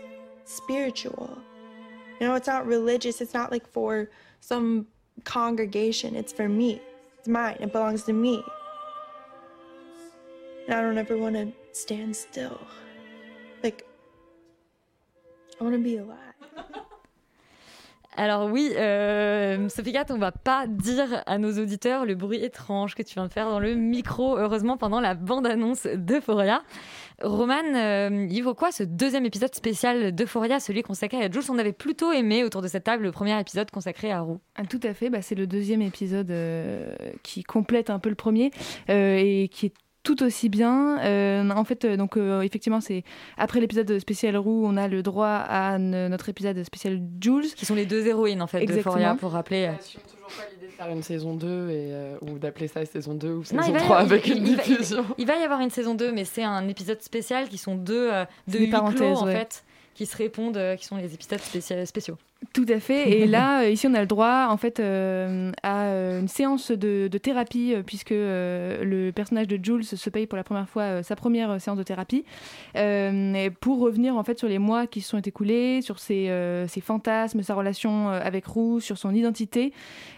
[0.46, 1.30] spiritual.
[2.20, 3.22] You know, it's not religious.
[3.22, 4.10] It's not like for
[4.41, 4.88] some
[5.24, 6.15] congregation.
[6.15, 6.82] It's for me.
[7.20, 7.58] It's mine.
[7.60, 8.43] It belongs to me.
[10.67, 12.60] And I don't ever want to stand still.
[13.63, 13.86] Like,
[15.60, 16.17] I want to be alive.
[18.19, 22.95] Alors oui, euh, Sophie Cat, on va pas dire à nos auditeurs le bruit étrange
[22.95, 26.63] que tu viens de faire dans le micro, heureusement pendant la bande-annonce d'Euphoria.
[27.21, 31.43] Roman, euh, il vaut quoi ce deuxième épisode spécial d'Euphoria, celui consacré à Jules?
[31.49, 34.41] On avait plutôt aimé autour de cette table le premier épisode consacré à Roux.
[34.56, 38.15] Ah, tout à fait, bah, c'est le deuxième épisode euh, qui complète un peu le
[38.15, 38.49] premier
[38.89, 39.73] euh, et qui est
[40.08, 41.00] tout aussi bien.
[41.02, 43.04] Euh, en fait, euh, donc euh, effectivement, c'est
[43.38, 47.76] après l'épisode spécial Roux, on a le droit à notre épisode spécial Jules, qui sont
[47.76, 49.70] les deux héroïnes en fait d'Euphoria, pour rappeler.
[50.62, 53.72] de faire une saison 2 et, euh, ou d'appeler ça saison 2 ou Non, saison
[53.74, 55.06] va, 3 il- avec il- une il va- il- diffusion.
[55.17, 58.10] il va y avoir une saison 2, mais c'est un épisode spécial qui sont deux,
[58.13, 59.34] euh, deux huis clos, en ouais.
[59.34, 59.63] fait,
[59.96, 62.17] qui se répondent, euh, qui sont les épisodes spécia- spéciaux.
[62.54, 63.19] Tout à fait.
[63.19, 66.71] Et là, euh, ici, on a le droit, en fait, euh, à euh, une séance
[66.71, 70.84] de, de thérapie, puisque euh, le personnage de Jules se paye pour la première fois
[70.84, 72.26] euh, sa première séance de thérapie,
[72.76, 76.32] et pour revenir en fait sur les mois qui se sont écoulés, sur ses,
[76.67, 79.73] ses fantasmes, sa relation avec Roux, sur son identité,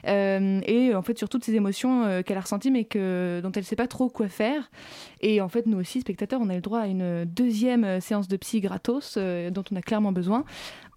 [0.05, 3.65] et en fait sur toutes ces émotions qu'elle a ressenties, mais que dont elle ne
[3.65, 4.69] sait pas trop quoi faire.
[5.21, 8.37] Et en fait, nous aussi, spectateurs, on a le droit à une deuxième séance de
[8.37, 10.43] psy gratos, dont on a clairement besoin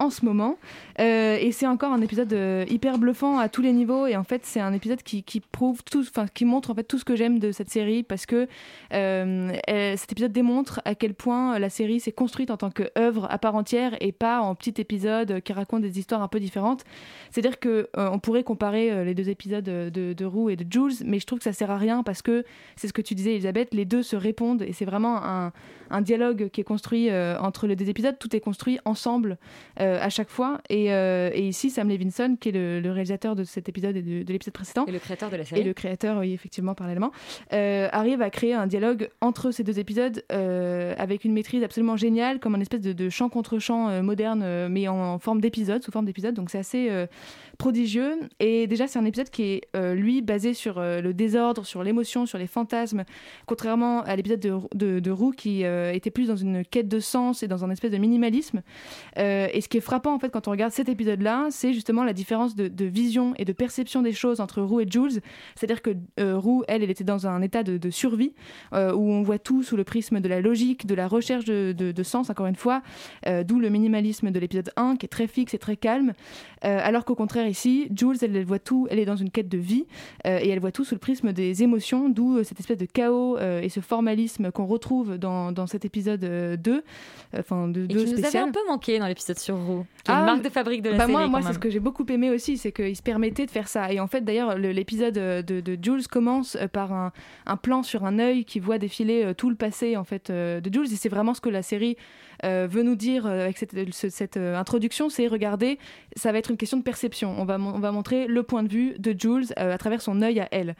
[0.03, 0.59] en ce moment.
[1.01, 4.07] Euh, et c'est encore un épisode euh, hyper bluffant à tous les niveaux.
[4.07, 6.99] Et en fait, c'est un épisode qui, prouve tout, enfin, qui montre en fait tout
[6.99, 8.49] ce que j'aime de cette série parce que
[8.93, 9.53] euh,
[9.97, 13.55] cet épisode démontre à quel point la série s'est construite en tant qu'œuvre à part
[13.55, 16.85] entière et pas en petits épisodes qui racontent des histoires un peu différentes.
[17.31, 21.27] C'est-à-dire que on pourrait comparer les deux épisodes de, Roux et de Jules, mais je
[21.27, 22.45] trouve que ça sert à rien parce que
[22.77, 25.53] c'est ce que tu disais, Elisabeth, les deux se répondent et c'est vraiment un,
[26.01, 28.19] dialogue qui est construit entre les deux épisodes.
[28.19, 29.39] Tout est construit ensemble
[30.01, 30.61] à chaque fois.
[30.69, 34.03] Et, euh, et ici, Sam Levinson, qui est le, le réalisateur de cet épisode et
[34.03, 35.61] de, de l'épisode précédent, Et le créateur de la série.
[35.61, 37.13] et le créateur, oui, effectivement, parallèlement,
[37.53, 41.97] euh, arrive à créer un dialogue entre ces deux épisodes euh, avec une maîtrise absolument
[41.97, 45.19] géniale, comme un espèce de, de chant contre chant euh, moderne, euh, mais en, en
[45.19, 46.35] forme d'épisode, sous forme d'épisode.
[46.35, 47.07] Donc c'est assez euh,
[47.63, 48.19] prodigieux.
[48.41, 51.85] Et déjà, c'est un épisode qui est, euh, lui, basé sur euh, le désordre, sur
[51.85, 53.05] l'émotion, sur les fantasmes,
[53.47, 57.47] contrairement à l'épisode de, Roux qui euh, était plus dans une quête de sens et
[57.47, 58.63] dans un espèce de minimalisme.
[59.17, 62.13] Et ce qui est frappant, en fait, quand on regarde cet épisode-là, c'est justement la
[62.13, 65.21] différence de, de vision et de perception des choses entre Roux et Jules.
[65.55, 65.91] C'est-à-dire que
[66.35, 68.35] Roux, elle, elle était dans un état de, survie,
[68.73, 68.77] où
[69.13, 72.47] on voit tout sous le prisme de la logique, de la recherche de, sens, encore
[72.47, 72.83] une fois,
[73.45, 76.15] d'où le minimalisme de l'épisode 1, qui est très fixe et très calme.
[76.63, 79.59] Alors qu'au contraire, ici, Jules, elle, elle voit tout, elle est dans une quête de
[79.59, 79.87] vie,
[80.27, 82.85] euh, et elle voit tout sous le prisme des émotions, d'où euh, cette espèce de
[82.87, 86.83] chaos euh, et ce formalisme qu'on retrouve dans, dans cet épisode euh, 2,
[87.39, 88.49] enfin de Et 2 qui nous avait spécial.
[88.49, 90.91] un peu manqué dans l'épisode sur Roux, qui est Ah, une marque de fabrique de
[90.91, 91.13] la bah série.
[91.13, 93.69] moi, moi c'est ce que j'ai beaucoup aimé aussi, c'est qu'il se permettait de faire
[93.69, 93.93] ça.
[93.93, 97.13] Et en fait, d'ailleurs, le- l'épisode de, de Jules commence par un,
[97.47, 100.93] un plan sur un œil qui voit défiler tout le passé en fait de Jules.
[100.93, 101.97] Et c'est vraiment ce que la série
[102.71, 105.79] veut nous dire euh, avec cette, ce- cette, euh, introduction, c'est regardez,
[106.17, 107.35] ça va être une question de perception.
[107.39, 110.23] On va, on va montrer le point de vue de Jules euh, à travers son
[110.23, 110.75] œil à elle.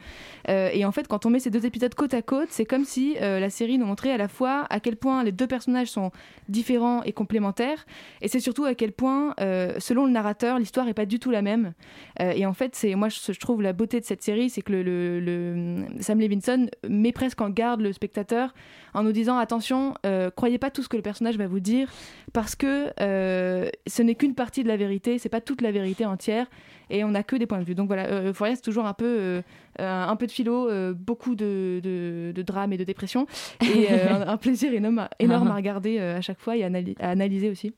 [0.49, 2.85] Euh, et en fait, quand on met ces deux épisodes côte à côte, c'est comme
[2.85, 5.87] si euh, la série nous montrait à la fois à quel point les deux personnages
[5.89, 6.11] sont
[6.49, 7.85] différents et complémentaires,
[8.21, 11.31] et c'est surtout à quel point, euh, selon le narrateur, l'histoire est pas du tout
[11.31, 11.73] la même.
[12.21, 14.71] Euh, et en fait, c'est moi je, trouve la beauté de cette série, c'est que
[14.73, 18.53] le- Sam Levinson met presque en garde le spectateur
[18.93, 21.89] en nous disant attention, euh, croyez pas tout ce que le personnage va vous dire,
[22.33, 26.05] parce que euh, ce n'est qu'une partie de la vérité, c'est pas toute la vérité
[26.05, 26.47] entière,
[26.89, 27.75] et on n'a que des points de vue.
[27.75, 29.41] Donc voilà, euh, Euphoria, c'est toujours un peu, euh,
[29.79, 33.25] un peu de philo, euh, beaucoup de, de, de drame et de dépression,
[33.61, 36.95] et un, un plaisir énorme, énorme à regarder euh, à chaque fois et à, analy-
[36.99, 37.73] à analyser aussi.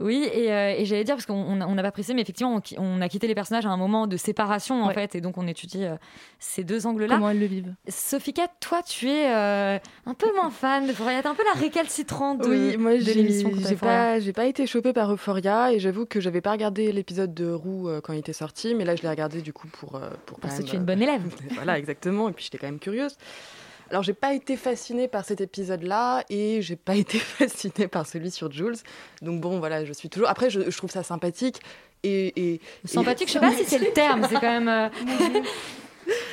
[0.00, 3.08] Oui, et, euh, et j'allais dire, parce qu'on n'a pas précisé, mais effectivement, on, a
[3.08, 4.94] quitté les personnages à un moment de séparation, en Ouais.
[4.94, 5.96] fait, et donc on étudie euh,
[6.38, 7.16] ces deux angles-là.
[7.16, 7.74] Comment elles le vivent.
[7.88, 11.44] Sophie Kat, toi, tu es euh, un peu moins fan de Euphoria, t'es un peu
[11.54, 13.50] la récalcitrante de, oui, moi de j'ai l'émission.
[13.56, 17.34] j'ai pas, j'ai pas été chopée par Euphoria et j'avoue que j'avais pas regardé l'épisode
[17.34, 20.38] de Roux quand il était sorti, mais là je l'ai regardé du coup pour pour
[20.40, 21.22] Parce que tu es une bonne élève.
[21.54, 22.28] voilà, exactement.
[22.28, 23.16] Et puis j'étais quand même curieuse.
[23.90, 28.30] Alors j'ai pas été fascinée par cet épisode-là et j'ai pas été fascinée par celui
[28.30, 28.76] sur Jules.
[29.22, 30.28] Donc bon, voilà, je suis toujours.
[30.28, 31.60] Après, je, je trouve ça sympathique
[32.04, 34.68] et, et Sympathique, et- je sais pas si c'est le terme, c'est quand même.
[34.68, 34.88] euh,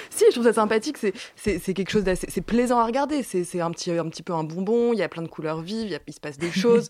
[0.09, 0.97] si, je trouve ça sympathique.
[1.35, 2.27] C'est, quelque chose d'assez.
[2.29, 3.23] C'est plaisant à regarder.
[3.23, 4.93] C'est, c'est un, petit, un petit peu un bonbon.
[4.93, 5.85] Il y a plein de couleurs vives.
[5.87, 6.89] Il, y a- il se passe des choses.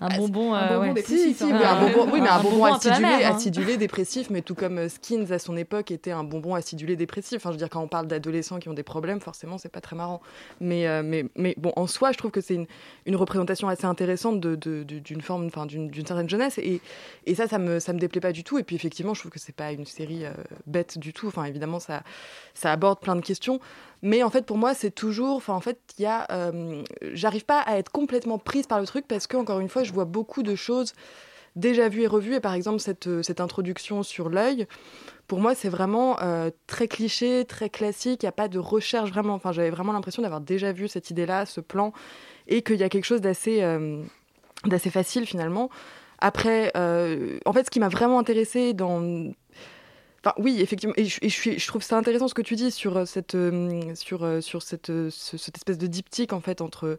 [0.00, 0.94] Un bonbon, Un bonbon ouais.
[0.94, 1.18] dépressif.
[1.22, 1.48] Si, si, hein.
[1.58, 1.92] oui, un Ouais.
[1.94, 3.34] bonbon, oui, mais un, Un bonbon, acidulé, hein.
[3.34, 7.36] acidulé, dépressif, mais tout comme euh, Skins à son époque était un bonbon acidulé, dépressif.
[7.38, 9.80] Enfin, je veux dire, quand on parle d'adolescents qui ont des problèmes, forcément, c'est pas
[9.80, 10.20] très marrant.
[10.60, 12.66] Mais, euh, mais, mais bon, en soi, je trouve que c'est une,
[13.06, 16.58] une représentation assez intéressante de, de- de- d'une forme, enfin, d'une certaine jeunesse.
[16.58, 16.80] Et,
[17.24, 18.58] et ça, ça me, ça me déplaît pas du tout.
[18.58, 20.32] Et puis, effectivement, je trouve que c'est pas une série euh,
[20.66, 21.26] bête du tout.
[21.28, 22.02] Enfin, évidemment, ça,
[22.54, 23.60] ça aborde plein de questions.
[24.02, 25.36] Mais en fait, pour moi, c'est toujours.
[25.36, 26.26] Enfin, en fait, il y a.
[26.30, 26.82] euh,
[27.12, 29.92] J'arrive pas à être complètement prise par le truc parce que, encore une fois, je
[29.92, 30.92] vois beaucoup de choses
[31.56, 32.34] déjà vues et revues.
[32.34, 34.66] Et par exemple, cette, euh, cette introduction sur l'œil,
[35.26, 38.22] pour moi, c'est vraiment euh, très cliché, très classique.
[38.22, 39.34] Il n'y a pas de recherche vraiment.
[39.34, 41.92] Enfin, j'avais vraiment l'impression d'avoir déjà vu cette idée-là, ce plan,
[42.46, 44.02] et qu'il y a quelque chose d'assez euh,
[44.90, 45.70] facile finalement.
[46.18, 49.32] Après, en fait, ce qui m'a vraiment intéressée dans
[50.38, 53.94] Oui, effectivement, et, je, trouve ça intéressant ce que tu dis sur euh, cette, euh,
[53.94, 56.98] sur, euh, sur cette, ce- cette espèce de diptyque en fait entre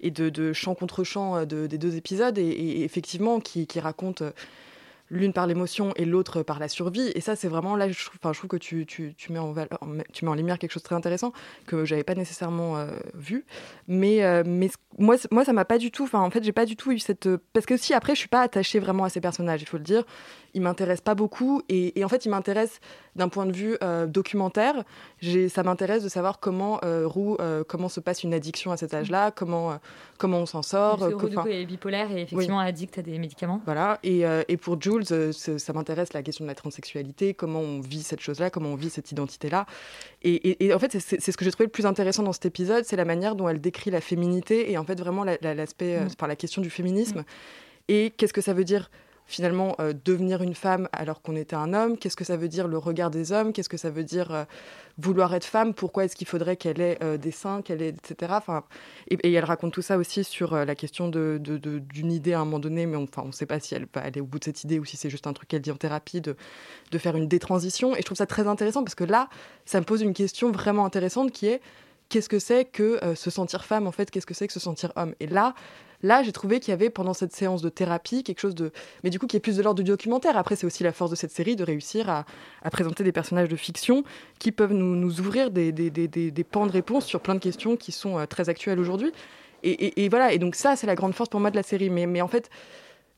[0.00, 4.22] et de, de chant contre chant de- des deux épisodes et, effectivement qui, qui raconte
[5.10, 7.12] l'une par l'émotion et l'autre par la survie.
[7.14, 9.38] Et ça, c'est vraiment là, je trouve, enfin, je trouve que tu, tu, tu mets
[9.38, 9.78] en valeur,
[10.14, 11.32] tu lumière quelque chose de très intéressant
[11.66, 13.44] que j'avais pas nécessairement vu.
[13.88, 16.04] Mais, mais moi, moi, ça m'a pas du tout.
[16.04, 17.28] Enfin, en fait, j'ai pas du tout eu cette.
[17.52, 19.82] Parce que si après, je suis pas attachée vraiment à ces personnages, il faut le
[19.84, 20.04] dire.
[20.54, 21.62] Ils m'intéressent pas beaucoup.
[21.68, 22.80] Et, et en fait, ils m'intéressent
[23.16, 24.84] d'un point de vue euh, documentaire.
[25.48, 28.92] Ça m'intéresse de savoir comment euh, Roux, euh, comment se passe une addiction à cet
[28.94, 29.74] âge-là, comment, euh,
[30.18, 30.98] comment on s'en sort.
[30.98, 33.60] Parce que Roux, du coup, est bipolaire et effectivement addict à des médicaments.
[33.64, 38.02] voilà, et, et pour Jules, ça m'intéresse la question de la transsexualité, comment on vit
[38.02, 39.66] cette chose-là, comment on vit cette identité-là.
[40.22, 42.96] Et, en fait, c'est- ce que j'ai trouvé le plus intéressant dans cet épisode, c'est
[42.96, 46.04] la manière dont elle décrit la féminité et en fait vraiment la- la- l'aspect, euh,
[46.04, 46.26] Mm.
[46.28, 47.24] la question du féminisme.
[47.88, 48.90] Et qu'est-ce que ça veut dire?
[49.26, 51.96] Finalement euh, devenir une femme alors qu'on était un homme?
[51.96, 53.52] Qu'est-ce que ça veut dire le regard des hommes?
[53.52, 54.44] Qu'est-ce que ça veut dire euh,
[54.98, 55.74] vouloir être femme?
[55.74, 58.32] Pourquoi est-ce qu'il faudrait qu'elle ait euh, des seins, qu'elle ait, etc.
[58.36, 58.64] Enfin,
[59.08, 62.86] et, elle raconte tout ça aussi sur la question d'une idée à un moment donné,
[62.86, 64.64] mais on, enfin, on ne sait pas si elle va aller au bout de cette
[64.64, 66.36] idée ou si c'est juste un truc qu'elle dit en thérapie, de,
[66.98, 67.94] faire une détransition.
[67.94, 69.28] Et je trouve ça très intéressant parce que là,
[69.64, 71.60] ça me pose une question vraiment intéressante qui est
[72.08, 74.10] qu'est-ce que c'est que se sentir femme en fait?
[74.10, 75.14] Qu'est-ce que c'est que se sentir homme?
[75.20, 75.54] Et là,
[76.02, 78.72] là, j'ai trouvé qu'il y avait pendant cette séance de thérapie quelque chose de,
[79.04, 80.36] mais du coup qui est plus de l'ordre du documentaire.
[80.36, 82.24] Après, c'est aussi la force de cette série de réussir à,
[82.70, 84.04] présenter des personnages de fiction
[84.38, 85.72] qui peuvent nous, ouvrir des,
[86.50, 89.12] pans de réponse sur plein de questions qui sont euh, très actuelles aujourd'hui.
[89.64, 90.32] Et, voilà.
[90.32, 91.88] Et donc ça, c'est la grande force pour moi de la série.
[91.88, 92.50] Mais en fait.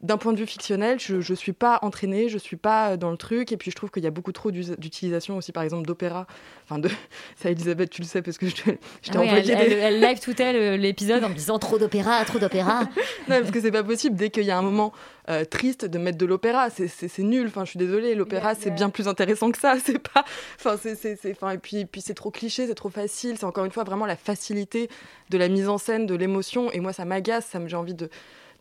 [0.01, 3.11] D'un point de vue fictionnel, je, je suis pas entraînée, je suis pas euh, dans
[3.11, 5.87] le truc, et puis je trouve qu'il y a beaucoup trop d'utilisation aussi, par exemple,
[5.87, 6.27] d'opéra.
[6.65, 6.91] Enfin, de...
[7.37, 8.79] ça, Elisabeth, tu le sais parce que je t'ai
[9.09, 9.75] Ah oui, envoyé elle, des.
[9.77, 12.81] elle- elle live tout elle euh, l'épisode en me disant trop d'opéra, trop d'opéra.
[13.29, 14.17] non, parce que c'est pas possible.
[14.17, 14.93] Dès qu'il y a un moment
[15.31, 17.47] euh, triste de mettre de l'opéra, c'est- nul.
[17.47, 19.77] Enfin, je suis désolée, l'opéra c'est bien plus intéressant que ça.
[19.85, 20.25] C'est pas.
[20.59, 23.37] Enfin, c'est- Enfin, et puis, puis c'est trop cliché, c'est trop facile.
[23.39, 24.89] C'est encore une fois vraiment la facilité
[25.31, 26.71] de la mise en scène, de l'émotion.
[26.73, 27.47] Et moi, ça m'agace.
[27.47, 28.11] Ça me j'ai envie de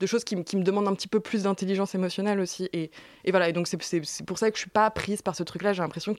[0.03, 2.69] de choses qui, me- qui me demandent un petit peu plus d'intelligence émotionnelle aussi.
[2.73, 2.91] Et,
[3.25, 3.77] et voilà, et donc c'est-
[4.25, 5.71] pour ça que je suis pas prise par ce truc-là.
[5.73, 6.13] J'ai l'impression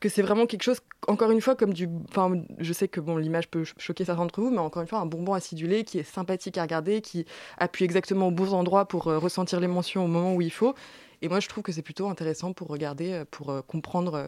[0.00, 1.86] que c'est vraiment quelque chose, encore une fois, comme du.
[2.08, 4.88] Enfin, je sais que bon, l'image peut cho- choquer certains d'entre vous, mais encore une
[4.88, 7.26] fois, un bonbon acidulé qui est sympathique à regarder, qui
[7.58, 10.74] appuie exactement aux bons endroits pour euh, ressentir l'émotion au moment où il faut.
[11.20, 14.26] Et moi, je trouve que c'est plutôt intéressant pour regarder, euh, pour euh, comprendre euh,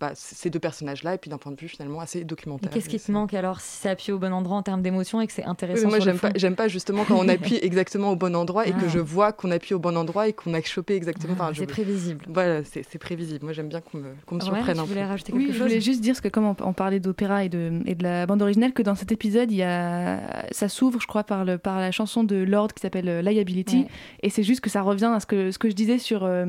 [0.00, 2.70] bah, ces deux personnages-là, et puis d'un point de vue finalement assez documentaire.
[2.70, 5.26] qu'est-ce qui te manque alors si ça appuie au bon endroit en termes d'émotion et
[5.26, 8.16] que c'est Oui, intéressant moi, j'aime pas, j'aime pas justement quand on appuie exactement au
[8.16, 8.80] bon endroit et Ah.
[8.80, 11.34] que je vois qu'on appuie au bon endroit et qu'on a chopé exactement.
[11.38, 12.24] Ah, enfin, je- c'est prévisible.
[12.28, 13.44] Voilà, c'est c'est prévisible.
[13.44, 15.08] Moi, j'aime bien qu'on me, qu'on me Romain, surprenne tu un voulais peu.
[15.08, 17.44] rajouter Oui, quelque je chose voulais juste dire, parce que comme on, on parlait d'opéra
[17.44, 20.68] et de, et de la bande originale, que dans cet épisode, il y a, ça
[20.68, 23.80] s'ouvre, je crois, par, le, par la chanson de Lord qui s'appelle euh, Liability.
[23.80, 23.86] Ouais.
[24.22, 26.46] Et c'est juste que ça revient à ce que, ce que je disais sur euh,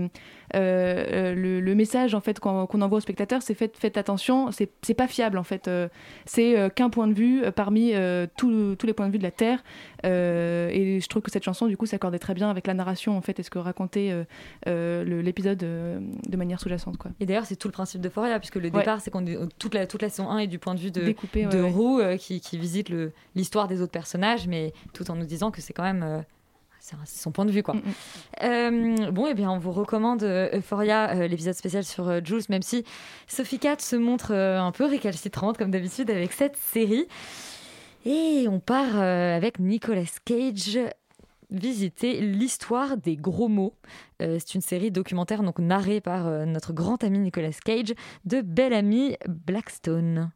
[0.54, 5.08] le, le message en fait, qu'on envoie aux spectateurs, c'est faites, faites attention, c'est pas
[5.08, 5.68] fiable en fait.
[5.68, 5.88] Euh,
[6.26, 9.18] c'est euh, qu'un point de vue euh, parmi euh, tous tous les points de vue
[9.18, 9.64] de la Terre.
[10.06, 13.16] Euh, et je trouve que cette chanson, du coup, s'accordait très bien avec la narration
[13.18, 14.24] en fait, et ce que racontait euh,
[14.68, 16.98] euh, l'épisode euh, de manière sous-jacente.
[16.98, 17.12] quoi.
[17.20, 18.80] Et d'ailleurs, c'est tout le principe de Foria, puisque le Ouais.
[18.80, 19.24] départ, c'est qu'on
[19.60, 21.62] toute la, toute la saison 1 est du point de vue de, Découpé, ouais, de
[21.62, 21.70] ouais.
[21.70, 22.92] Roux euh, qui, qui visite
[23.36, 26.24] l'histoire des autres personnages, mais tout en nous disant que c'est quand même.
[27.06, 27.76] C'est son point de vue, quoi.
[28.44, 32.44] Euh, bon, et bien, on vous recommande euh, Euphoria, euh, l'épisode spécial sur euh, Jules,
[32.50, 32.84] même si
[33.28, 37.08] Sophie Cat se montre un peu récalcitrante, comme d'habitude, avec cette série.
[38.06, 40.80] Et on part avec Nicolas Cage
[41.52, 43.76] visiter l'histoire des gros mots.
[44.22, 47.94] Euh, c'est une série documentaire donc narrée par euh, notre grand ami Nicolas Cage
[48.26, 50.32] de Bellamy Blackstone.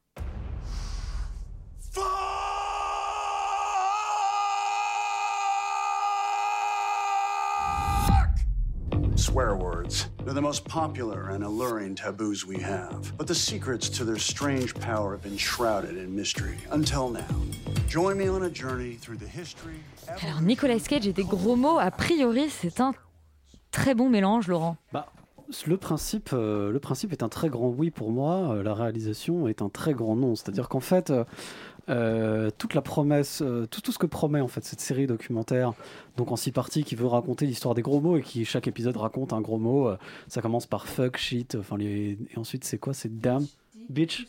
[9.35, 10.07] Swear words.
[10.23, 13.11] They're the most popular and alluring taboos we have.
[13.17, 17.35] But the secrets to their strange power have been shrouded in mystery until now.
[17.89, 19.75] Join me on a journey through the history.
[20.21, 22.93] Alors Nicolas Cage et des gros mots, a priori c'est un
[23.71, 24.77] très bon mélange, Laurent.
[24.93, 25.07] Bah,
[25.67, 28.53] le principe, euh, le principe est un très grand oui pour moi.
[28.53, 30.35] euh, la réalisation est un très grand non.
[30.35, 31.25] C'est-à-dire qu'en fait, euh,
[31.89, 35.73] euh, toute la promesse, euh, tout, tout ce que promet en fait cette série documentaire,
[36.17, 38.97] donc en six parties, qui veut raconter l'histoire des gros mots et qui chaque épisode
[38.97, 39.87] raconte un gros mot.
[39.87, 43.45] euh, ça commence par fuck, shit, enfin les, et ensuite c'est quoi C'est damn,
[43.89, 44.27] bitch?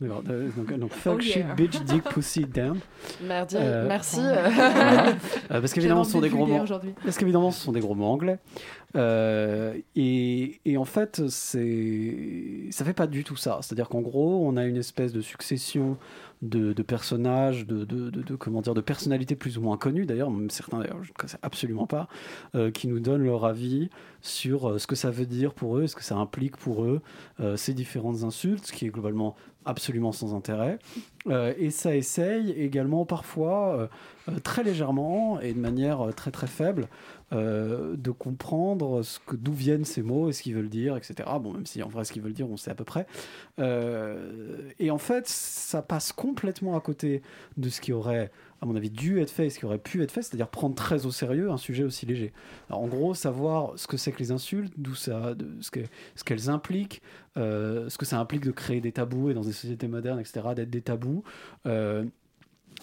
[0.00, 1.54] D'accord, euh, donc, donc, fuck, Oh shit, yeah.
[1.54, 2.80] bitch, dick, pussy, damn.
[3.22, 4.16] Merdi, Euh, merci.
[4.20, 5.10] voilà.
[5.10, 6.64] Euh, parce qu'évidemment, ce sont des gros mots.
[7.04, 8.38] Parce qu'évidemment, ce sont des gros mots anglais.
[8.96, 13.60] Euh, et, et en fait, c'est ça fait pas du tout ça.
[13.62, 15.96] C'est-à-dire qu'en gros, on a une espèce de succession
[16.44, 20.06] de, personnages, de- de- comment dire, de personnalités plus ou moins connues.
[20.06, 22.08] D'ailleurs, même certains, d'ailleurs, je ne connais absolument pas,
[22.54, 25.86] euh, qui nous donnent leur avis sur euh, ce que ça veut dire pour eux,
[25.86, 27.00] ce que ça implique pour eux,
[27.40, 30.78] euh, ces différentes insultes, ce qui est globalement absolument sans intérêt.
[31.26, 33.86] Euh, et ça essaye également parfois, euh,
[34.28, 36.88] euh, très légèrement et de manière très très faible,
[37.32, 41.28] de comprendre d'où viennent ces mots et ce qu'ils veulent dire, etc.
[41.40, 43.08] Bon, même si en vrai ce qu'ils veulent dire, on sait à peu près.
[43.58, 47.22] Et en fait, ça passe complètement à côté
[47.56, 50.02] de ce qui aurait, à mon avis, dû être fait et ce qui aurait pu
[50.02, 52.32] être fait, c'est-à-dire prendre très au sérieux un sujet aussi léger.
[52.70, 55.80] En gros, savoir ce que c'est que les insultes, d'où ça, ce, que-
[56.14, 57.02] ce qu'elles impliquent,
[57.36, 60.54] euh, ce que ça implique de créer des tabous et dans des sociétés modernes, etc.,
[60.56, 61.22] d'être des tabous.
[61.66, 62.04] euh,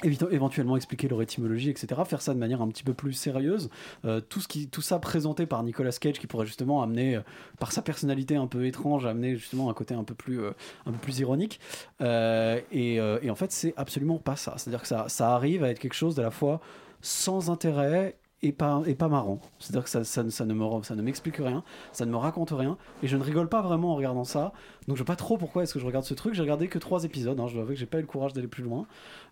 [0.03, 2.01] éventuellement expliquer leur étymologie, etc.
[2.05, 3.69] Faire ça de manière un petit peu plus sérieuse.
[4.05, 7.21] Euh, tout, ce qui, tout ça présenté par Nicolas Cage qui pourrait justement amener, euh,
[7.59, 10.51] par sa personnalité un peu étrange, amener justement un côté un peu plus, euh,
[10.85, 11.59] un peu plus ironique.
[11.99, 14.55] Et, en fait, c'est absolument pas ça.
[14.57, 16.59] C'est-à-dire que ça, ça arrive à être quelque chose de la fois
[17.01, 19.39] sans intérêt et pas, et pas marrant.
[19.59, 23.17] C'est-à-dire que ça, ça, ça ne m'explique rien, ça ne me raconte rien, et je
[23.17, 24.53] ne rigole pas vraiment en regardant ça.
[24.91, 26.33] Donc je sais pas trop pourquoi est-ce que je regarde ce truc.
[26.33, 27.47] J'ai regardé que trois épisodes, hein.
[27.47, 28.87] je dois avouer que j'ai pas eu le courage d'aller plus loin.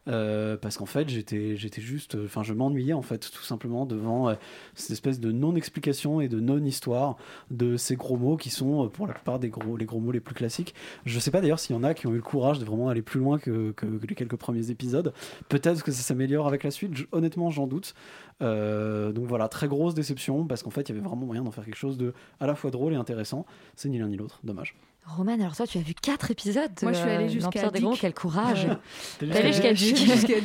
[0.07, 4.35] Euh, parce qu'en fait j'étais juste enfin je m'ennuyais en fait tout simplement devant euh,
[4.73, 7.17] cette espèce de non explication et de non histoire
[7.51, 10.13] de ces gros mots qui sont euh, pour la plupart des gros les gros mots
[10.13, 10.73] les plus classiques.
[11.05, 12.87] Je sais pas d'ailleurs s'il y en a qui ont eu le courage de vraiment
[12.87, 15.13] aller plus loin que, les quelques premiers épisodes.
[15.49, 16.93] Peut-être que ça s'améliore avec la suite.
[17.11, 17.93] Honnêtement j'en doute.
[18.39, 21.65] Donc voilà très grosse déception parce qu'en fait il y avait vraiment moyen d'en faire
[21.65, 23.45] quelque chose de à la fois drôle et intéressant.
[23.75, 24.39] C'est ni l'un ni l'autre.
[24.45, 24.77] Dommage
[25.17, 27.45] Roman, alors toi, tu as vu 4 épisodes de Moi, je suis allée euh, jusqu'à
[27.63, 28.65] l'Empire des Gros, quel courage.
[28.65, 29.27] Ouais.
[29.31, 29.97] T'es allée jusqu'à Dick,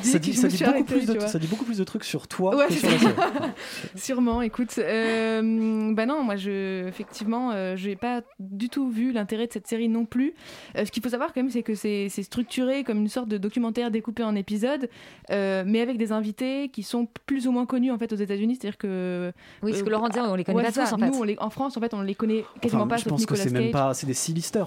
[0.03, 1.29] Ça dit, beaucoup arrêtée, plus de, vois.
[1.29, 3.14] ça dit beaucoup plus de trucs sur toi Ouais, que sur la série.
[3.96, 4.74] Sûrement, écoute.
[4.79, 9.53] euh, bah non, moi, je, effectivement, euh, je n'ai pas du tout vu l'intérêt de
[9.53, 10.35] cette série non plus.
[10.77, 13.38] Euh, ce qu'il faut savoir quand même, c'est que c'est structuré comme une sorte de
[13.38, 14.88] documentaire découpé en épisodes,
[15.31, 18.57] euh, mais avec des invités qui sont plus ou moins connus en fait aux États-Unis.
[18.61, 19.33] C'est-à-dire que.
[19.62, 21.07] Oui, ce que euh, Laurent dit, on les connaît ouais, pas tous, en fait.
[21.11, 23.27] Nous, on les- en France, en fait, on les connaît quasiment Enfin, pas, je pense
[23.27, 24.14] que c'est même pas, c'est des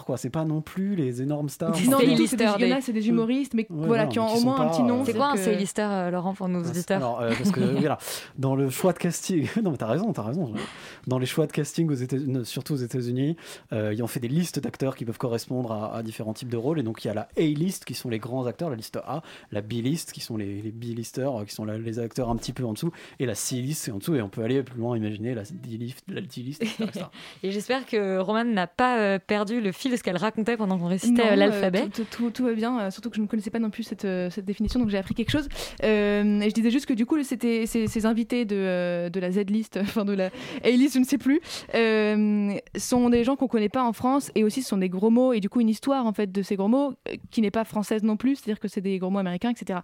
[0.06, 0.18] Quoi.
[0.18, 1.76] C'est pas non plus les énormes stars.
[1.90, 4.28] Non, Des du tout, c'est des- des- c'est des humoristes, mais Ouais, voilà, qui ont
[4.28, 5.04] qui au moins un petit nom.
[5.06, 7.60] C'est c'est quoi un que- C-lister, euh, Laurent, pour nos auditeurs Alors, euh, parce que
[7.80, 7.98] voilà,
[8.38, 10.54] dans le choix de casting, non mais t'as raison, t'as raison.
[11.08, 13.36] Dans les choix de casting aux États, surtout aux États-Unis,
[13.74, 16.58] euh, ils ont fait des listes d'acteurs qui peuvent correspondre à, à différents types de
[16.58, 16.80] rôles.
[16.80, 19.22] Et donc il y a la A-list qui sont les grands acteurs, la liste A,
[19.52, 22.54] la B-list qui sont les, les B-listers, euh, qui sont la- les acteurs un petit
[22.54, 24.16] peu en dessous, et la C-list c'est en dessous.
[24.16, 27.06] Et on peut aller plus loin, imaginer la D-list, la D-list, etc., etc.
[27.44, 30.78] Et j'espère que Roman n'a pas euh, perdu le fil de ce qu'elle racontait pendant
[30.78, 31.88] qu'on récitait euh, euh, l'alphabet.
[31.94, 34.08] tout, tout- tout va bien, euh, surtout que je ne connaissais pas non plus cette,
[34.32, 35.48] cette définition, donc j'ai appris quelque chose.
[35.84, 39.32] Euh, et je disais juste que du coup, c'était ces, ces invités de, de la
[39.32, 40.30] Z-list, enfin de la
[40.64, 41.40] A-list, je ne sais plus,
[41.76, 45.10] euh, sont des gens qu'on connaît pas en France et aussi ce sont des gros
[45.10, 46.94] mots et du coup une histoire en fait de ces gros mots
[47.32, 49.80] qui n'est pas française non plus, c'est-à-dire que c'est des gros mots américains, etc.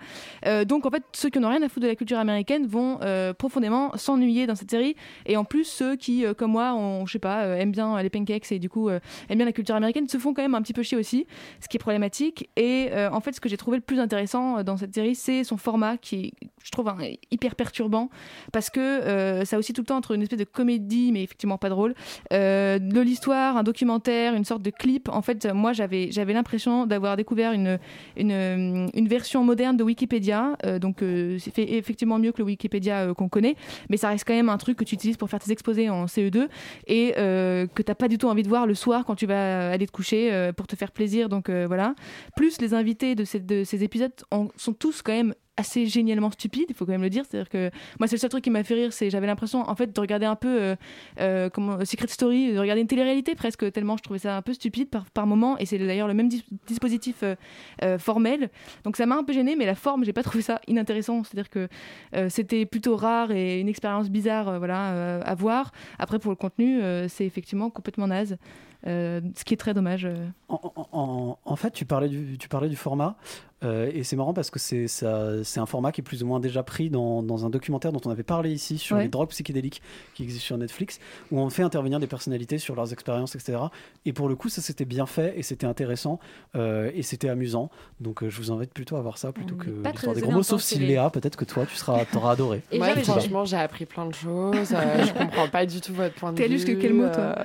[0.45, 2.99] Euh, donc en fait, ceux qui n'ont rien à foutre de la culture américaine vont
[3.37, 7.19] profondément s'ennuyer dans cette série et en plus ceux qui, comme moi, ont, je sais
[7.19, 10.33] pas, aiment bien les pancakes et du coup aiment bien la culture américaine se font
[10.33, 11.25] quand même un petit peu chier aussi,
[11.59, 12.49] ce qui est problématique.
[12.55, 15.15] Et euh, en fait, ce que j'ai trouvé le plus intéressant euh, dans cette série,
[15.15, 16.91] c'est son format qui est, je trouve,
[17.31, 18.09] hyper perturbant
[18.51, 21.57] parce que euh, ça aussi tout le temps entre une espèce de comédie, mais effectivement
[21.57, 21.93] pas drôle,
[22.31, 25.09] euh, de l'histoire, un documentaire, une sorte de clip.
[25.09, 27.79] En fait, moi, j'avais l'impression d'avoir découvert une,
[28.17, 30.57] une, euh, une version moderne de Wikipédia.
[30.79, 33.55] Donc, c'est fait effectivement mieux que le Wikipédia qu'on connaît,
[33.89, 36.05] mais ça reste quand même un truc que tu utilises pour faire tes exposés en
[36.05, 36.47] CE2
[36.87, 39.87] et que t'as pas du tout envie de voir le soir quand tu vas aller
[39.87, 41.29] te coucher euh, pour te faire plaisir.
[41.29, 41.95] Donc euh, voilà.
[42.35, 44.13] Plus les invités de ces, de ces épisodes
[44.55, 47.25] sont tous quand même assez génialement stupides, il faut quand même le dire.
[47.29, 49.75] C'est-à-dire que moi, c'est le seul truc qui m'a fait rire, c'est j'avais l'impression en
[49.75, 50.75] fait de regarder un peu euh,
[51.19, 51.49] euh,
[51.85, 55.05] Secret Story, de regarder une télé-réalité presque tellement je trouvais ça un peu stupide par,
[55.11, 55.57] par moment.
[55.59, 57.35] Et c'est d'ailleurs le même dis- dispositif euh,
[57.83, 58.49] euh, formel.
[58.83, 61.23] Donc ça m'a un peu gêné, mais la forme, j'ai pas trouvé ça inintéressant.
[61.23, 61.67] C'est-à-dire que
[62.15, 65.71] euh, c'était plutôt rare et une expérience bizarre, euh, voilà, euh, à voir.
[65.99, 68.37] Après pour le contenu, euh, c'est effectivement complètement naze.
[68.85, 70.05] Euh, ce qui est très dommage.
[70.05, 70.27] euh.
[70.49, 70.59] En,
[70.91, 73.15] en- en fait, tu parlais du, tu parlais du format,
[73.63, 76.27] euh, et c'est marrant parce que c'est ça- c'est un format qui est plus ou
[76.27, 79.03] moins déjà pris dans, dans un documentaire dont on avait parlé ici sur Ouais.
[79.03, 79.81] les drogues psychédéliques
[80.13, 80.99] qui existent sur Netflix,
[81.31, 83.57] où on fait intervenir des personnalités sur leurs expériences, etc.
[84.05, 86.19] Et pour le coup, ça c'était bien fait et c'était intéressant
[86.55, 87.69] euh, et c'était amusant.
[87.99, 90.21] Donc euh, je vous invite plutôt à voir ça plutôt que pas très l'histoire des
[90.21, 90.79] gros mots, sauf que si.
[90.79, 92.61] Léa, peut-être que toi tu seras, t'auras adoré.
[92.71, 94.73] Et Moi, franchement, j'ai appris plein de choses.
[94.73, 96.43] euh, je comprends pas du tout votre point de vue.
[96.43, 97.35] allée jusqu'à quel mot, toi.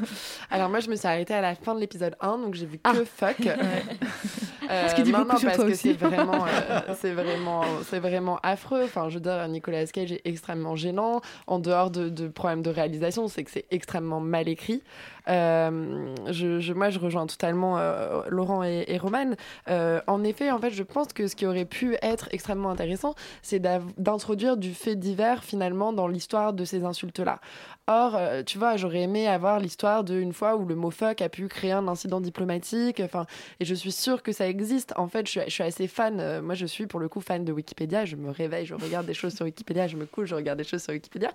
[0.50, 2.78] Alors, moi, je me suis arrêtée à la fin de l'épisode 1, donc j'ai vu
[2.78, 2.94] que Ah.
[3.04, 3.36] fuck.
[4.70, 8.38] Euh, Ce qui dit beaucoup sur parce que c'est vraiment, euh, c'est vraiment, c'est vraiment
[8.42, 8.82] affreux.
[8.84, 11.20] Enfin, je veux dire, Nicolas Cage est extrêmement gênant.
[11.46, 14.82] En dehors de, de problèmes de réalisation, c'est que c'est extrêmement mal écrit.
[15.28, 19.32] Euh, je, moi, je rejoins totalement euh, Laurent et, et Roman.
[19.68, 23.14] Euh, en effet, en fait, je pense que ce qui aurait pu être extrêmement intéressant,
[23.42, 27.40] c'est d'introduire du fait divers finalement dans l'histoire de ces insultes-là.
[27.90, 31.48] Or, tu vois, j'aurais aimé avoir l'histoire d'une fois où le mot fuck a pu
[31.48, 33.00] créer un incident diplomatique.
[33.00, 33.24] Enfin,
[33.60, 34.92] et je suis sûre que ça existe.
[34.96, 36.42] En fait, je suis, assez fan.
[36.42, 38.04] moi, je suis pour le coup fan de Wikipédia.
[38.04, 40.64] Je me réveille, je regarde des choses sur Wikipédia, je me couche, je regarde des
[40.64, 41.30] choses sur Wikipédia.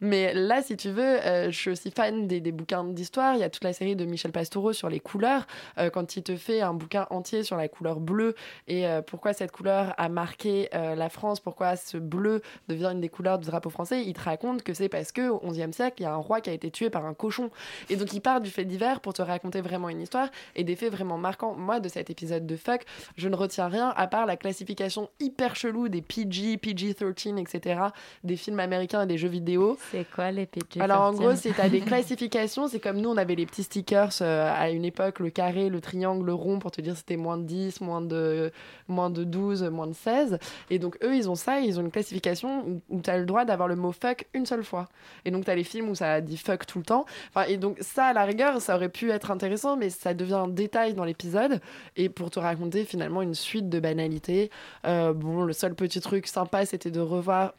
[0.00, 3.23] Mais là, si tu veux, je suis aussi fan des bouquins d'histoire.
[3.32, 5.46] Il y a toute la série de Michel Pastoureau sur les couleurs.
[5.78, 8.34] Euh, quand il te fait un bouquin entier sur la couleur bleue
[8.68, 13.00] et euh, pourquoi cette couleur a marqué euh, la France, pourquoi ce bleu devient une
[13.00, 15.96] des couleurs du drapeau français, il te raconte que c'est parce que au XIe siècle,
[16.00, 17.50] il y a un roi qui a été tué par un cochon.
[17.88, 20.76] Et donc, il part du fait divers pour te raconter vraiment une histoire et des
[20.76, 21.54] faits vraiment marquants.
[21.54, 22.84] Moi, de cet épisode de Fuck,
[23.16, 27.80] je ne retiens rien à part la classification hyper chelou des PG, PG-13, etc.,
[28.22, 29.78] des films américains et des jeux vidéo.
[29.90, 33.16] C'est quoi les PG Alors en gros, c'est t'as des classifications, c'est comme nous on
[33.16, 36.70] avait les petits stickers euh, à une époque, le carré, le triangle, le rond pour
[36.70, 38.52] te dire c'était moins de 10, moins de
[38.88, 40.38] moins de 12, moins de 16
[40.70, 43.44] et donc eux ils ont ça, ils ont une classification où, où t'as le droit
[43.44, 44.88] d'avoir le mot fuck une seule fois.
[45.24, 47.04] Et donc t'as les films où ça dit fuck tout le temps.
[47.28, 50.34] Enfin et donc ça à la rigueur, ça aurait pu être intéressant mais ça devient
[50.34, 51.60] un détail dans l'épisode
[51.96, 54.50] et pour te raconter finalement une suite de banalités.
[54.86, 57.54] Euh, bon, le seul petit truc sympa, c'était de revoir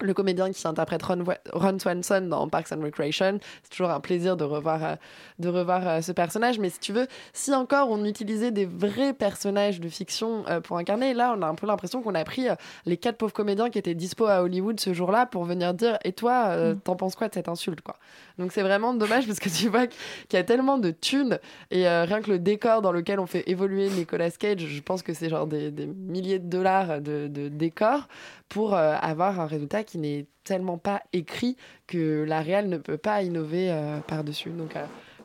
[0.00, 3.38] le comédien qui interprète Ron, Wa- Ron Swanson dans Parks and Recreation.
[3.62, 4.94] C'est toujours un plaisir de revoir, euh,
[5.38, 6.58] de revoir euh, ce personnage.
[6.58, 10.78] Mais si tu veux, si encore on utilisait des vrais personnages de fiction euh, pour
[10.78, 12.48] incarner, là, on a un peu l'impression qu'on a pris
[12.86, 16.12] les quatre pauvres comédiens qui étaient dispo à Hollywood ce jour-là pour venir dire Et
[16.12, 17.96] toi, euh, t'en penses quoi de cette insulte quoi?
[18.38, 19.98] Donc c'est vraiment dommage parce que tu vois qu'il
[20.32, 21.38] y a tellement de thunes
[21.70, 25.02] et euh, rien que le décor dans lequel on fait évoluer Nicolas Cage, je pense
[25.02, 28.08] que c'est genre des, des milliers de dollars de, décor
[28.48, 31.56] pour euh, avoir un résultat qui n'est tellement pas écrit
[31.86, 34.50] que la réelle ne peut pas innover euh, par-dessus.
[34.50, 34.74] Donc,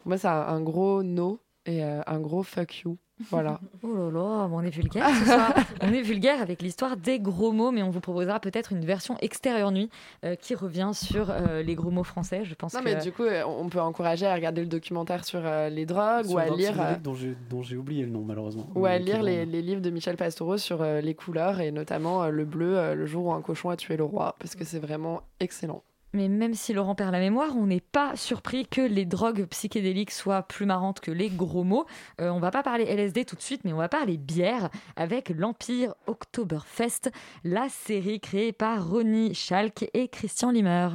[0.05, 2.97] moi, c'est un, gros no et un gros fuck you.
[3.29, 3.59] Voilà.
[3.83, 5.53] Oh là là, on est vulgaire ce soir.
[5.81, 9.17] on est vulgaire avec l'histoire des gros mots, mais on vous proposera peut-être une version
[9.21, 9.89] extérieure nuit
[10.25, 12.43] euh, qui revient sur euh, les gros mots français.
[12.43, 15.23] Je pense Non, que mais du coup, euh, on peut encourager à regarder le documentaire
[15.25, 16.79] sur euh, les drogues Sur ou à un lire.
[16.81, 18.67] euh, dont j'ai- dont j'ai oublié le nom malheureusement.
[18.75, 22.23] ou à lire les, les livres de Michel Pastoureau sur euh, les couleurs et notamment
[22.23, 24.63] euh, le bleu, euh, le jour où un cochon a tué le roi, parce que
[24.65, 25.83] c'est vraiment excellent.
[26.13, 30.11] Mais même si Laurent perd la mémoire, on n'est pas surpris que les drogues psychédéliques
[30.11, 31.85] soient plus marrantes que les gros mots.
[32.19, 35.29] Euh, on va pas parler LSD tout de suite, mais on va parler bière avec
[35.29, 37.11] l'Empire Oktoberfest,
[37.43, 40.89] la série créée par Ronnie Schalk et Christian Limmer.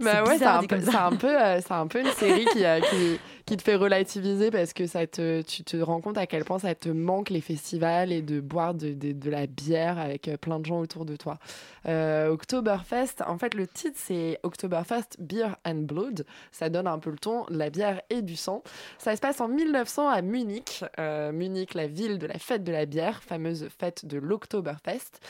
[0.00, 0.90] Bah C'est ouais, c'est un, peu- comme ça.
[0.90, 3.76] c'est un peu, euh, c'est un peu une série qui, euh, qui, qui te fait
[3.76, 7.30] relativiser parce que ça te, tu te rends compte à quel point ça te manque
[7.30, 10.80] les festivals et de boire de, de, de la bière avec euh, plein de gens
[10.80, 11.38] autour de toi.
[11.86, 16.26] Euh, Oktoberfest, en fait, le titre c'est Oktoberfest Beer and Blood.
[16.50, 18.64] Ça donne un peu le ton de la bière et du sang.
[18.98, 20.84] Ça se passe en 1900 à Munich.
[20.98, 25.20] Euh, Munich, la ville de la fête de la bière, fameuse fête de l'Oktoberfest.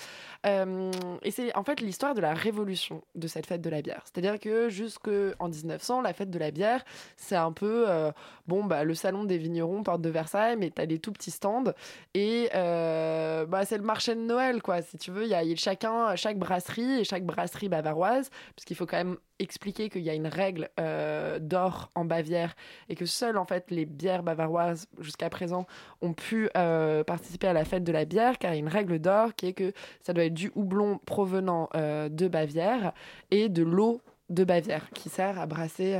[0.44, 0.90] Euh,
[1.22, 4.02] et c'est en fait l'histoire de la révolution de cette fête de la bière.
[4.04, 6.84] C'est-à-dire que jusqu'en 1900, la fête de la bière,
[7.16, 8.12] c'est un peu euh,
[8.46, 11.30] bon, bah, le salon des vignerons, porte de Versailles, mais tu as des tout petits
[11.30, 11.72] stands.
[12.14, 14.82] Et euh, bah, c'est le marché de Noël, quoi.
[14.82, 18.74] Si tu veux, il y y a chacun, chaque brasserie et chaque brasserie bavaroise, puisqu'il
[18.76, 22.54] faut quand même expliquer qu'il y a une règle euh, d'or en Bavière
[22.88, 25.66] et que seules en fait les bières bavaroises jusqu'à présent
[26.00, 28.68] ont pu euh, participer à la fête de la bière car il y a une
[28.68, 29.72] règle d'or qui est que
[30.02, 32.92] ça doit être du houblon provenant euh, de Bavière
[33.30, 35.96] et de l'eau de Bavière qui sert à brasser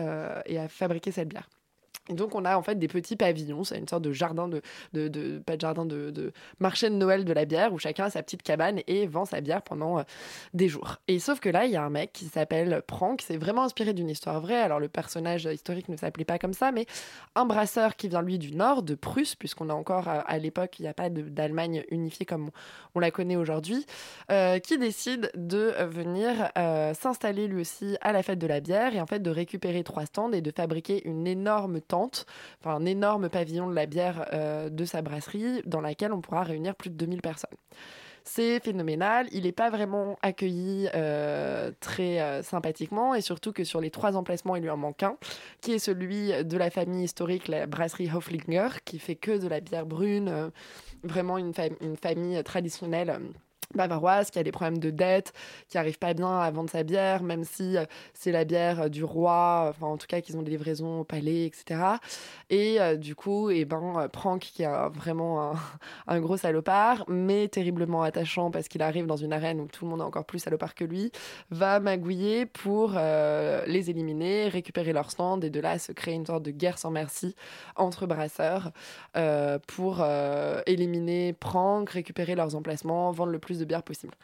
[0.47, 1.49] et à fabriquer cette bière.
[2.09, 4.62] Et donc on a en fait des petits pavillons, c'est une sorte de jardin de,
[4.92, 8.22] de, pas de jardin de, marché de Noël de la bière où chacun a sa
[8.22, 10.02] petite cabane et vend sa bière pendant euh,
[10.54, 10.96] des jours.
[11.09, 13.92] Et sauf que là il y a un mec qui s'appelle Prank, c'est vraiment inspiré
[13.92, 14.61] d'une histoire vraie.
[14.61, 16.86] Alors le personnage historique ne s'appelait pas comme ça, mais
[17.34, 20.78] un brasseur qui vient lui du nord, de Prusse, puisqu'on a encore euh, à l'époque
[20.78, 22.50] il n'y a pas d'Allemagne unifiée comme
[22.94, 23.84] on, la connaît aujourd'hui,
[24.30, 26.50] euh, qui décide de venir
[26.94, 30.07] s'installer lui aussi à la fête de la bière et en fait de récupérer trois
[30.07, 34.68] stands et de fabriquer une énorme tente, enfin un énorme pavillon de la bière euh,
[34.68, 37.51] de sa brasserie dans laquelle on pourra réunir plus de 2000 personnes.
[38.24, 43.80] C'est phénoménal, il n'est pas vraiment accueilli euh, très euh, sympathiquement et surtout que sur
[43.80, 45.16] les trois emplacements, il lui en manque un,
[45.61, 49.61] qui est celui de la famille historique, la brasserie Hoflinger, qui fait que de la
[49.61, 50.51] bière brune,
[51.05, 53.20] vraiment une famille traditionnelle.
[53.74, 55.32] Bavaroise qui a des problèmes de dette,
[55.68, 58.88] qui arrive pas bien à vendre sa bière, même si euh, c'est la bière euh,
[58.88, 61.80] du roi, enfin en tout cas qu'ils ont des livraisons au palais, etc.
[62.50, 65.52] Et euh, du coup, et ben, euh, Prank, qui est vraiment
[66.06, 69.90] un, gros salopard, mais terriblement attachant parce qu'il arrive dans une arène où tout le
[69.90, 71.12] monde est encore plus salopard que lui,
[71.50, 76.42] va magouiller pour les éliminer, récupérer leur stand et de là se créer une sorte
[76.42, 77.34] de guerre sans merci
[77.76, 78.72] entre brasseurs
[79.66, 80.04] pour
[80.66, 84.14] éliminer Prank, récupérer leurs emplacements, vendre le plus de bière possible.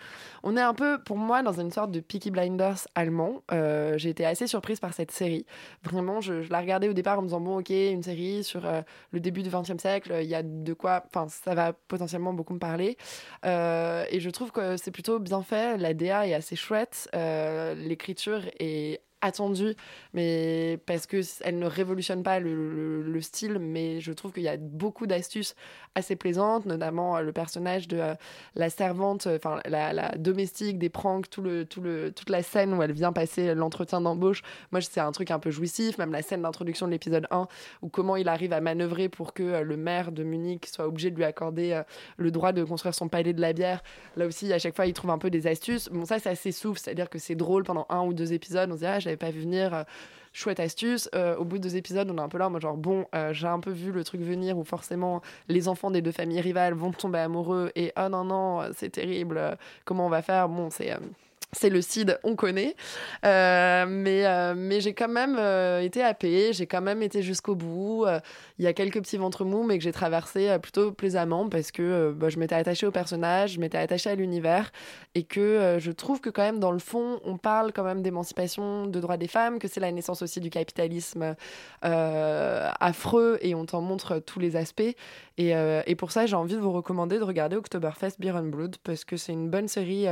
[0.43, 3.43] On est un peu, pour moi, dans une sorte de Peaky Blinders allemand.
[3.53, 5.47] Euh, J'ai été assez surprise par cette série.
[5.83, 8.83] Vraiment, je, la regardais au départ en me disant, bon, ok, une série sur euh,
[9.11, 12.55] le début du XXe siècle, il y a de quoi, enfin, ça va potentiellement beaucoup
[12.55, 12.97] me parler.
[13.45, 15.77] Euh, et je trouve que c'est plutôt bien fait.
[15.79, 17.09] La DA est assez chouette.
[17.13, 19.75] L'écriture est attendue,
[20.13, 24.43] mais parce que elle ne révolutionne pas le, le- le style, mais je trouve qu'il
[24.43, 25.55] y a beaucoup d'astuces
[25.95, 28.15] assez plaisantes, notamment euh, le personnage de euh,
[28.55, 32.75] la servante, euh, enfin la, domestique des pranks, tout le, tout le, toute la scène
[32.75, 34.43] où elle vient passer l'entretien d'embauche.
[34.73, 37.47] Moi, c'est un truc un peu jouissif, même la scène d'introduction de l'épisode 1,
[37.83, 41.17] où comment il arrive à manœuvrer pour que le maire de Munich soit obligé de
[41.17, 41.81] lui accorder
[42.17, 43.83] le droit de construire son palais de la bière.
[44.17, 45.89] Là aussi, à chaque fois, il trouve un peu des astuces.
[45.91, 48.71] Bon, ça, c'est assez souffle, c'est-à-dire que c'est drôle pendant un ou deux épisodes.
[48.71, 49.75] On se dit, ah, pas vu venir.
[49.75, 49.85] euh,
[50.33, 51.09] chouette astuce.
[51.15, 53.33] Euh, au bout de deux épisodes, on est un peu là, moi genre bon, euh,
[53.33, 56.75] j'ai un peu vu le truc venir où forcément les enfants des deux familles rivales
[56.75, 60.49] vont tomber amoureux et oh non non, c'est terrible, comment on va faire?
[60.49, 60.91] Bon, c'est
[61.55, 62.75] c'est le CID, on connaît.
[63.27, 67.55] Euh, mais euh, mais j'ai quand même euh, été happée, j'ai quand même été jusqu'au
[67.55, 68.07] bout.
[68.59, 72.13] Il y a quelques petits ventres mous, mais que j'ai traversé plutôt plaisamment parce que
[72.17, 74.73] bah, je m'étais attachée au personnage, je m'étais attachée à l'univers
[75.15, 78.87] et que je trouve que quand même dans le fond, on parle quand même d'émancipation,
[78.87, 81.37] de droits des femmes, que c'est la naissance aussi du capitalisme
[81.83, 84.95] affreux et on t'en montre tous les aspects.
[85.39, 85.53] Et,
[85.87, 89.05] et pour ça, j'ai envie de vous recommander de regarder Oktoberfest Beer and Blood parce
[89.05, 90.07] que c'est une bonne série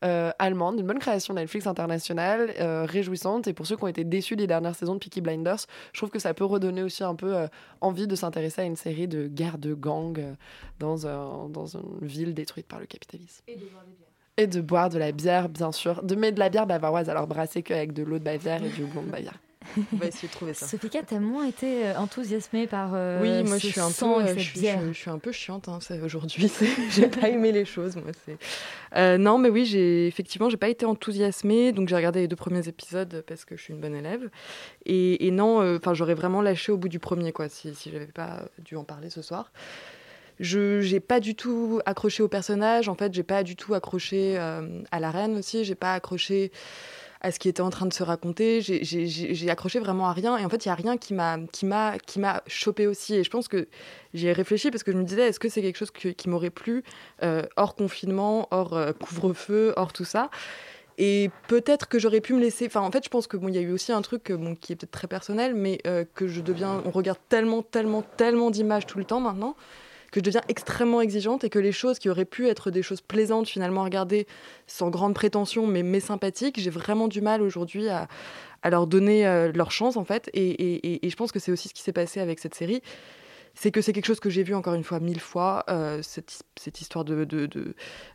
[0.00, 3.46] allemande, une bonne création Netflix internationale, euh, réjouissante.
[3.48, 6.10] Et pour ceux qui ont été déçus des dernières saisons de Peaky Blinders, je trouve
[6.10, 7.46] que ça peut redonner aussi un peu euh,
[7.80, 10.32] envie de s'intéresser à une série de guerres de gangs euh,
[10.78, 13.42] dans, un- dans une ville détruite par le capitalisme.
[14.36, 16.02] Et de boire de la bière, bien sûr.
[16.04, 18.84] De mettre de la bière bavaroise, alors brassée qu'avec de l'eau de Bavière et du
[18.84, 19.34] houblon de Bavière.
[19.92, 20.66] On va essayer de trouver ça.
[20.66, 24.14] Sophie t'as moins été euh, enthousiasmée par euh, oui, moi ce je suis un sang
[24.16, 24.80] peu, et cette je, suis, bière.
[24.86, 26.50] je- je suis un peu chiante hein, aujourd'hui.
[26.90, 28.04] J'ai pas aimé les choses, moi.
[28.96, 32.36] Euh, non, mais oui, j'ai effectivement, j'ai pas été enthousiasmée, donc j'ai regardé les deux
[32.36, 34.30] premiers épisodes parce que je suis une bonne élève.
[34.86, 37.90] Et, et non, euh, enfin, j'aurais vraiment lâché au bout du premier, quoi, si, si
[37.90, 39.52] j'avais pas dû en parler ce soir.
[40.40, 42.88] Je j'ai pas du tout accroché au personnage.
[42.88, 45.64] En fait, j'ai pas du tout accroché euh, à la reine aussi.
[45.64, 46.52] J'ai pas accroché
[47.20, 48.60] à ce qui était en train de se raconter.
[48.60, 50.36] J'ai- accroché vraiment à rien.
[50.36, 53.14] Et en fait, il y a rien qui m'a chopé aussi.
[53.14, 53.68] Et je pense que
[54.14, 56.50] j'y ai réfléchi parce que je me disais, est-ce que c'est quelque chose qui m'aurait
[56.50, 56.84] plu
[57.22, 60.30] euh, hors confinement, hors euh, couvre-feu, hors tout ça?
[61.00, 62.66] Et peut-être que j'aurais pu me laisser.
[62.66, 64.54] Enfin, en fait, je pense que bon, il y a eu aussi un truc euh,
[64.60, 65.80] qui est peut-être très personnel, mais
[66.14, 66.82] que je deviens.
[66.84, 69.56] On regarde tellement, tellement, tellement d'images tout le temps maintenant
[70.10, 73.00] que je deviens extrêmement exigeante et que les choses qui auraient pu être des choses
[73.00, 74.26] plaisantes finalement à regarder
[74.66, 78.08] sans grande prétention mais, sympathiques, j'ai vraiment du mal aujourd'hui à,
[78.68, 80.30] leur donner euh, leur chance en fait.
[80.34, 82.82] Et, je pense que c'est aussi ce qui s'est passé avec cette série.
[83.54, 86.80] C'est que c'est quelque chose que j'ai vu encore une fois mille fois, euh, cette,
[86.80, 87.24] histoire de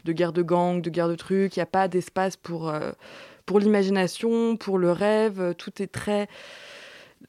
[0.07, 1.55] guerre de gang, de guerre de trucs.
[1.55, 2.91] Il n'y a pas d'espace pour, euh,
[3.45, 5.53] pour l'imagination, pour le rêve.
[5.57, 6.27] Tout est très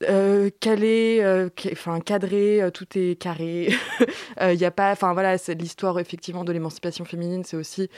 [0.02, 3.72] euh, calé, euh, enfin cadré, euh, tout est carré.
[4.40, 7.88] Il y a pas, enfin voilà, l'histoire effectivement de l'émancipation féminine, c'est aussi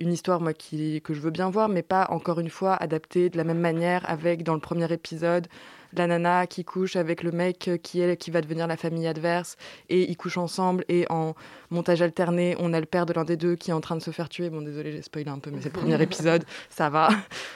[0.00, 3.30] une histoire moi qui que je veux bien voir, mais pas encore une fois adaptée
[3.30, 5.46] de la même manière avec dans le premier épisode
[5.98, 9.56] la nana qui couche avec le mec qui est qui va devenir la famille adverse
[9.88, 11.34] et ils couchent ensemble et en
[11.70, 14.02] montage alterné on a le père de l'un des deux qui est en train de
[14.02, 14.50] se faire tuer.
[14.50, 17.08] Bon désolé j'ai spoilé un peu mais c'est le premier épisode ça va.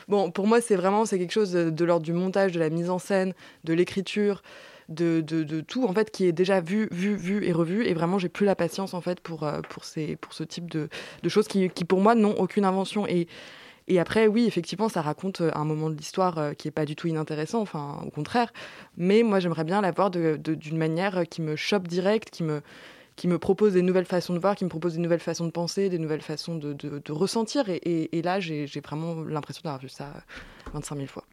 [0.08, 2.70] Bon pour moi c'est vraiment c'est quelque chose de, de l'ordre du montage de la
[2.70, 3.34] mise en scène
[3.64, 4.42] de l'écriture
[4.88, 7.92] de, de, de tout en fait qui est déjà vu, vu, vu et revu et
[7.92, 10.88] vraiment j'ai plus la patience en fait pour, euh, pour, ces, pour ce type de,
[11.22, 13.06] de choses qui, qui pour moi n'ont aucune invention.
[13.06, 13.28] Et,
[13.88, 16.84] et après oui effectivement ça raconte euh, un moment de l'histoire euh, qui est pas
[16.84, 18.52] du tout inintéressant enfin au contraire
[18.96, 22.62] mais moi j'aimerais bien l'avoir de- de- d'une manière qui me chope direct qui me
[23.18, 25.50] qui me propose des nouvelles façons de voir, qui me propose des nouvelles façons de
[25.50, 27.64] penser, des nouvelles façons de, ressentir.
[27.68, 30.12] Et, là, j'ai vraiment l'impression d'avoir vu ça
[30.72, 31.24] 25 000 fois.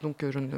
[0.00, 0.56] Donc, euh, je ne.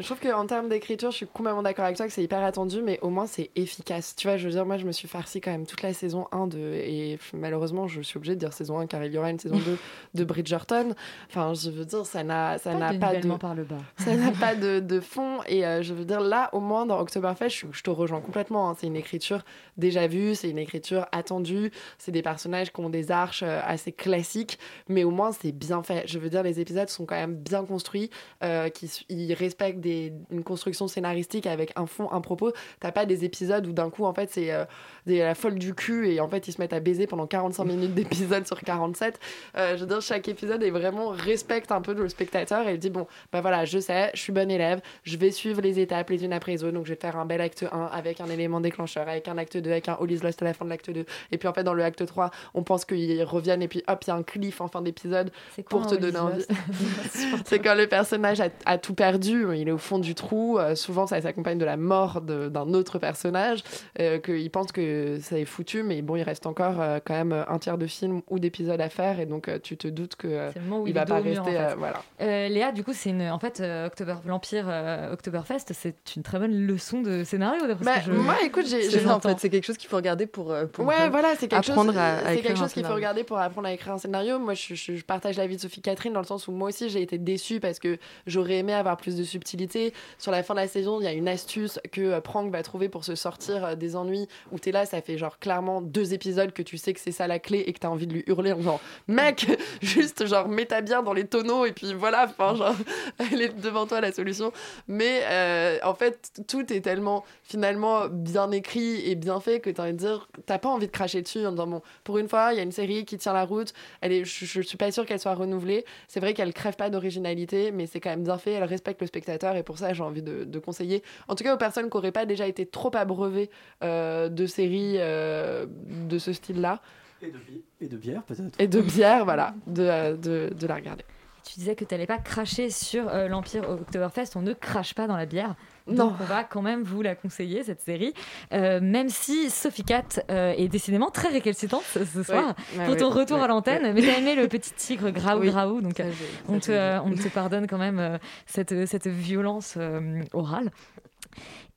[0.00, 2.82] Je trouve qu'en termes d'écriture, je suis complètement d'accord avec toi que c'est hyper attendu,
[2.82, 4.16] mais au moins c'est efficace.
[4.16, 6.26] Tu vois, je veux dire, moi je me suis farci quand même toute la saison
[6.32, 6.58] 1 de.
[6.58, 9.56] Et malheureusement, je suis obligée de dire saison 1 car il y aura une saison
[9.56, 9.78] 2
[10.14, 10.94] de Bridgerton.
[11.30, 13.14] Enfin, je veux dire, ça n'a ça Pas n'a de pas de.
[13.18, 13.76] nivellement par le bas.
[13.98, 15.38] Ça n'a pas de, de fond.
[15.46, 18.68] Et euh, je veux dire, là, au moins, dans Oktoberfest, je, je te rejoins complètement.
[18.70, 18.76] hein.
[18.76, 19.44] C'est une écriture
[19.76, 21.70] déjà vue, c'est une écriture attendue.
[21.98, 25.84] C'est des personnages qui ont des arches euh, assez classiques, mais au moins, c'est bien
[25.84, 26.02] fait.
[26.08, 28.10] Je veux dire, les épisodes sont quand même bien construits,
[28.42, 32.52] euh, qui, ils respectent des, une construction scénaristique avec un fond, un propos.
[32.80, 34.64] T'as pas des épisodes où d'un coup, en fait, c'est euh,
[35.06, 37.64] des- la folle du cul et en fait, ils se mettent à baiser pendant 45
[37.64, 39.18] minutes d'épisode sur 47.
[39.56, 42.78] Euh, je veux dire, chaque épisode est vraiment respecte un peu le spectateur et il
[42.78, 46.10] dit bon, bah voilà, je sais, je suis bonne élève, je vais suivre les étapes
[46.10, 48.26] les unes après les autres, donc je vais faire un bel acte 1 avec un
[48.26, 50.70] élément déclencheur, avec un acte 2, avec un All is Lost à la fin de
[50.70, 51.04] l'acte 2.
[51.32, 54.02] Et puis en fait, dans le acte 3, on pense qu'ils reviennent et puis hop,
[54.06, 55.30] il y a un cliff en fin d'épisode
[55.68, 56.44] pour te donner envie.
[57.44, 60.58] C'est quand le personnage a, a tout perdu, il est au fond du trou.
[60.58, 63.62] Euh, souvent, ça s'accompagne de la mort d'un autre personnage,
[64.00, 67.44] euh, qu'il pense que ça est foutu, mais bon, il reste encore euh, quand même
[67.48, 70.28] un tiers de film ou d'épisodes à faire, et donc euh, tu te doutes que
[70.28, 71.38] euh, il il, va pas rester.
[71.38, 71.56] en fait.
[71.56, 72.02] euh, voilà.
[72.20, 76.22] Euh, Léa, du coup, c'est une, en fait, euh, October, l'Empire euh, Oktoberfest, c'est une
[76.22, 77.66] très bonne leçon de scénario.
[77.66, 79.06] d'après Bah, ce que je- moi, écoute, j'ai- j'ai-.
[79.08, 81.92] En fait, c'est quelque chose qu'il faut regarder pour, pour Ouais, voilà, c'est quelque apprendre
[81.92, 82.94] chose, à, à c'est écrire quelque un chose qu'il faut scénario.
[82.96, 84.38] regarder pour apprendre à écrire un scénario.
[84.38, 86.88] Moi, je, je- je partage l'avis de Sophie Catherine dans le sens où moi aussi
[86.88, 89.92] j'ai été déçue parce que j'aurais aimé avoir plus de subtilité.
[90.18, 92.88] Sur la fin de la saison, il y a une astuce que Prank va trouver
[92.88, 96.62] pour se sortir des ennuis où t'es là, ça fait genre clairement deux épisodes que
[96.62, 98.56] tu sais que c'est ça la clé et que t'as envie de lui hurler en
[98.56, 99.46] disant mec,
[99.82, 102.74] juste genre mets ta bière dans les tonneaux et puis voilà, enfin genre
[103.32, 104.52] elle est devant toi la solution.
[104.88, 109.84] Mais euh, en fait, tout est tellement finalement bien écrit et bien fait que t'as
[109.84, 112.52] envie de dire, t'as pas envie de cracher dessus en disant bon, pour une fois,
[112.52, 113.72] il y a une série qui tient la route.
[114.00, 115.84] Elle est, je, je suis pas sûre qu'elle soit renouvelée.
[116.08, 118.52] C'est vrai qu'elle crève pas d'originalité, mais c'est quand même bien fait.
[118.52, 121.02] Elle respecte le spectateur et pour ça, j'ai envie de, conseiller.
[121.28, 123.50] En tout cas, aux personnes qui auraient pas déjà été trop abreuvées
[123.82, 125.66] euh, de séries euh,
[126.08, 126.80] de ce style-là.
[127.22, 128.60] Et de, bi- et de bière, peut-être.
[128.60, 131.04] Et de bière, voilà, de, euh, de, de la regarder.
[131.46, 134.30] Tu disais que tu n'allais pas cracher sur euh, l'Empire Oktoberfest.
[134.34, 135.54] On ne crache pas dans la bière.
[135.86, 136.06] Non.
[136.06, 138.14] Donc on va quand même vous la conseiller, cette série.
[138.54, 143.10] Euh, même si Sophie Cat euh, est décidément très récalcitrante ce, soir Ouais, pour ton
[143.10, 143.82] retour ouais, à l'antenne.
[143.82, 143.92] ouais.
[143.92, 145.48] Mais t'as aimé le petit tigre graou Oui.
[145.50, 145.82] graou.
[145.82, 146.04] Donc Ça,
[146.48, 148.16] on, te, euh, on te pardonne quand même euh,
[148.46, 150.70] cette, cette violence euh, orale.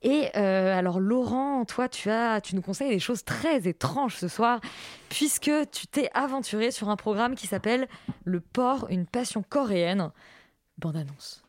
[0.04, 4.28] Et euh, alors Laurent, toi tu as, tu nous conseilles des choses très étranges ce
[4.28, 4.62] soir,
[5.10, 7.88] puisque tu t'es aventuré sur un programme qui s'appelle
[8.24, 10.12] Le porc, une passion coréenne.
[10.78, 11.42] Bande annonce.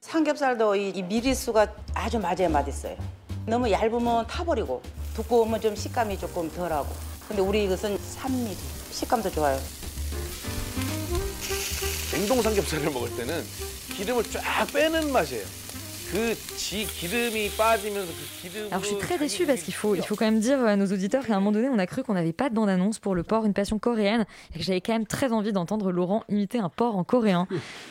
[0.00, 2.96] 삼겹살도 이, 이 미리수가 아주 맞아야 맛있어요.
[3.46, 4.82] 너무 얇으면 타버리고
[5.14, 6.88] 두꺼우면 좀 식감이 조금 덜하고.
[7.28, 8.56] 근데 우리 이것은 3mm
[8.92, 9.58] 식감도 좋아요.
[12.12, 13.42] 냉동 삼겹살을 먹을 때는
[13.96, 15.63] 기름을 쫙 빼는 맛이에요.
[18.70, 20.86] Alors je suis très déçue parce qu'il faut, il faut quand même dire à nos
[20.86, 23.22] auditeurs qu'à un moment donné on a cru qu'on n'avait pas de bande-annonce pour le
[23.22, 24.24] porc, une passion coréenne,
[24.54, 27.46] et que j'avais quand même très envie d'entendre Laurent imiter un porc en coréen.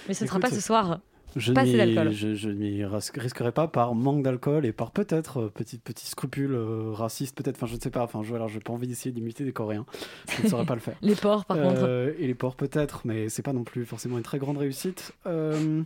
[0.07, 0.99] Mais ce ne sera pas ce soir.
[1.35, 6.53] Je ne m'y risquerai pas par manque d'alcool et par peut-être euh, petit, petit scrupule
[6.53, 9.43] euh, raciste, peut-être, enfin je ne sais pas, enfin je n'ai pas envie d'essayer d'imiter
[9.43, 9.85] des Coréens,
[10.29, 10.95] je ne saurais pas le faire.
[11.01, 11.81] les porcs par contre.
[11.83, 15.13] Euh, et les porcs peut-être, mais c'est pas non plus forcément une très grande réussite.
[15.25, 15.81] Euh,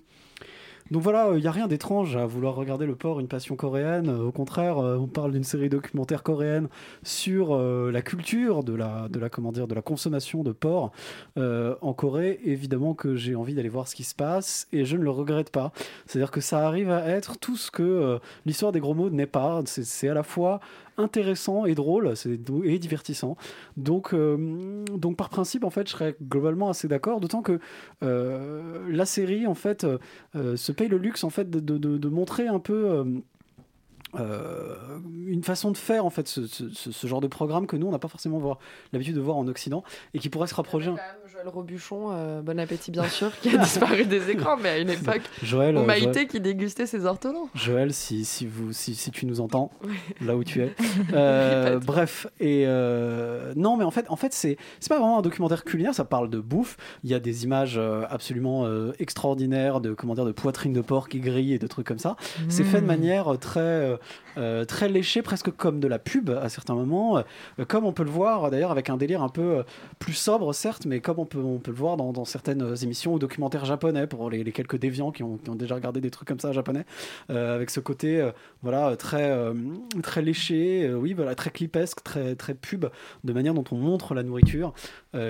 [0.90, 3.56] euh, Donc voilà, il n'y a rien d'étrange à vouloir regarder le porc, une passion
[3.56, 4.10] coréenne.
[4.10, 6.68] Euh, Au contraire, euh, on parle d'une série documentaire coréenne
[7.04, 10.92] sur euh, la culture de la, de la, comment de la consommation de porc
[11.38, 12.40] euh, en Corée.
[12.44, 15.52] Évidemment que j'ai envie d'aller voir ce qui se passe et je ne le regrette
[15.52, 15.72] pas.
[16.06, 19.26] C'est-à-dire que ça arrive à être tout ce que euh, l'histoire des gros mots n'est
[19.26, 19.62] pas.
[19.66, 20.60] C'est à la fois
[20.98, 22.14] intéressant et drôle
[22.64, 23.38] et divertissant.
[23.78, 27.20] Donc, euh, donc par principe, en fait, je serais globalement assez d'accord.
[27.20, 27.60] D'autant que
[28.04, 29.86] euh, la série, en fait,
[30.36, 32.88] euh, se paye le luxe, en fait, de, de- montrer un peu.
[32.88, 33.04] euh,
[35.26, 37.92] une façon de faire en fait ce, ce- ce- genre de programme que nous on
[37.92, 38.58] n'a pas forcément
[38.94, 39.84] l'habitude de voir en Occident
[40.14, 40.96] et qui pourrait se rapprocher un-
[41.38, 44.90] Joël Robuchon, euh, bon appétit bien sûr, qui a disparu des écrans, mais à une
[44.90, 46.28] époque Joël, où euh, Maïté Joël.
[46.28, 47.48] qui dégustait ses ortolans.
[47.54, 49.70] Joël, si, si, vous, si, si tu nous entends,
[50.22, 50.74] là où tu es.
[51.14, 54.58] Euh, bref, et euh, non, mais en fait, en fait c'est
[54.90, 56.76] pas vraiment un documentaire culinaire, ça parle de bouffe.
[57.04, 57.80] Il y a des images
[58.10, 58.68] absolument
[59.00, 62.16] extraordinaires de, comment dire, de poitrine de porc qui grille et de trucs comme ça.
[62.50, 62.88] C'est fait de Mm.
[62.88, 63.98] manière très,
[64.68, 67.24] très léchée, presque comme de la pub à certains moments.
[67.68, 69.64] Comme on peut le voir d'ailleurs avec un délire un peu
[70.00, 73.66] plus sobre, certes, mais comme on on peut le voir dans, certaines émissions ou documentaires
[73.66, 76.86] japonais pour les, les quelques déviants qui ont, déjà regardé des trucs comme ça japonais,
[77.30, 79.54] euh, avec ce côté euh, voilà très euh,
[80.04, 82.86] très léché, oui voilà très clipesque, très très pub
[83.24, 84.74] de manière dont on montre la nourriture,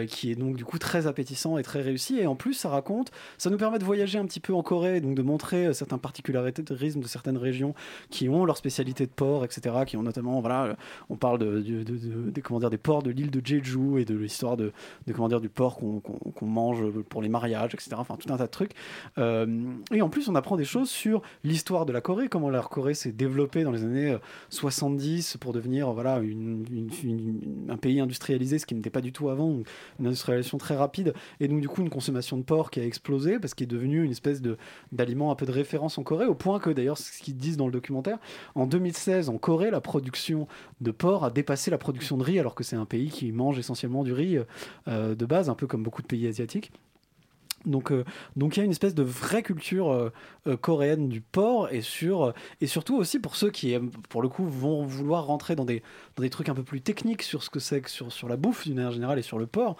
[0.07, 2.19] qui est donc du coup très appétissant et très réussi.
[2.19, 4.99] Et en plus, ça raconte, ça nous permet de voyager un petit peu en Corée,
[4.99, 7.73] donc de montrer certains particularismes de certaines régions
[8.09, 10.75] qui ont leur spécialité de porc, etc., qui ont notamment voilà,
[11.09, 14.73] on parle de, comment dire des porcs de l'île de Jeju et de l'histoire de
[15.13, 15.77] comment dire du porc
[16.35, 17.91] qu'on mange pour les mariages, etc.
[17.97, 18.71] Enfin tout un tas de trucs.
[19.17, 19.45] Euh,
[19.91, 22.93] et en plus, on apprend des choses sur l'histoire de la Corée, comment la Corée
[22.93, 24.19] s'est développée dans les années euh,
[24.49, 26.21] 70 pour devenir voilà
[27.69, 29.61] un pays industrialisé, ce qui n'était pas du tout avant,
[29.99, 33.39] une industrialisation très rapide, et donc du coup une consommation de porc qui a explosé
[33.39, 34.41] parce qu'il est devenu une espèce
[34.91, 37.67] d'aliment un peu de référence en Corée, au point que d'ailleurs ce qu'ils disent dans
[37.67, 38.17] le documentaire,
[38.55, 40.47] en 2016 en Corée, la production
[40.81, 43.57] de porc a dépassé la production de riz, alors que c'est un pays qui mange
[43.59, 44.39] essentiellement du riz
[44.87, 46.71] euh, de base, un peu comme beaucoup de pays asiatiques.
[47.67, 48.03] Donc, euh,
[48.35, 50.11] donc il y a une espèce de vraie culture euh,
[50.47, 53.75] euh, coréenne du porc et sur et surtout aussi pour ceux qui
[54.09, 55.83] pour le coup vont vouloir rentrer dans des
[56.15, 58.37] dans des trucs un peu plus techniques sur ce que c'est que sur sur la
[58.37, 59.75] bouffe d'une manière générale et sur le porc.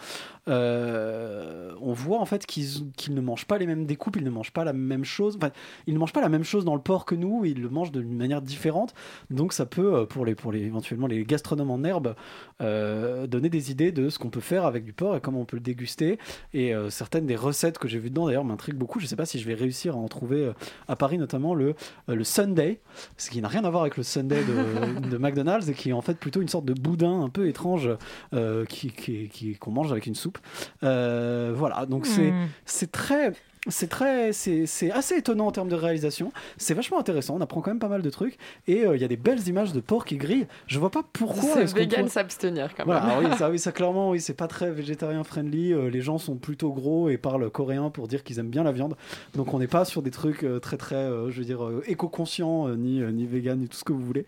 [0.47, 4.65] on voit en fait qu'ils ne mangent pas les mêmes découpes, ils ne mangent pas
[4.65, 5.38] la même chose.
[5.38, 5.51] Enfin,
[5.88, 7.91] ils ne mangent pas la même chose dans le porc que nous, ils le mangent
[7.91, 8.93] d'une manière différente.
[9.29, 12.15] Donc ça peut pour les pour les éventuellement les gastronomes en herbe
[12.59, 15.57] donner des idées de ce qu'on peut faire avec du porc et comment on peut
[15.57, 16.19] le déguster.
[16.53, 18.99] Et certaines des recettes que j'ai vues dedans d'ailleurs m'intriguent beaucoup.
[18.99, 20.53] Je ne sais pas si je vais réussir à en trouver euh,
[20.88, 21.75] à Paris notamment le,
[22.09, 22.80] euh, le Sunday,
[23.17, 25.93] ce qui n'a rien à voir avec le Sunday de, de McDonald's et qui est
[25.93, 27.89] en fait plutôt une sorte de boudin un peu étrange
[28.34, 30.38] euh, qui, qui- qui- qu'on mange avec une soupe.
[30.84, 32.47] Euh, voilà, donc c'est Hmm.
[32.65, 33.32] c'est très
[33.69, 37.71] c'est très c'est assez étonnant en termes de réalisation c'est vachement intéressant on apprend quand
[37.71, 38.37] même pas mal de trucs
[38.67, 41.03] et euh, il y a des belles images de porc qui grillent je vois pas
[41.11, 43.09] pourquoi C'est qu'on vegan s'abstenir quand voilà, même.
[43.09, 45.73] alors oui, ça, oui, ça clairement, oui, c'est pas très végétarien friendly.
[45.73, 48.71] euh, les gens sont plutôt gros et parlent coréen pour dire qu'ils aiment bien la
[48.71, 48.95] viande.
[49.35, 53.01] Donc on n'est pas sur des trucs euh, très très, je veux dire, éco-conscients, ni,
[53.01, 54.25] ni vegan, ni tout ce que vous voulez.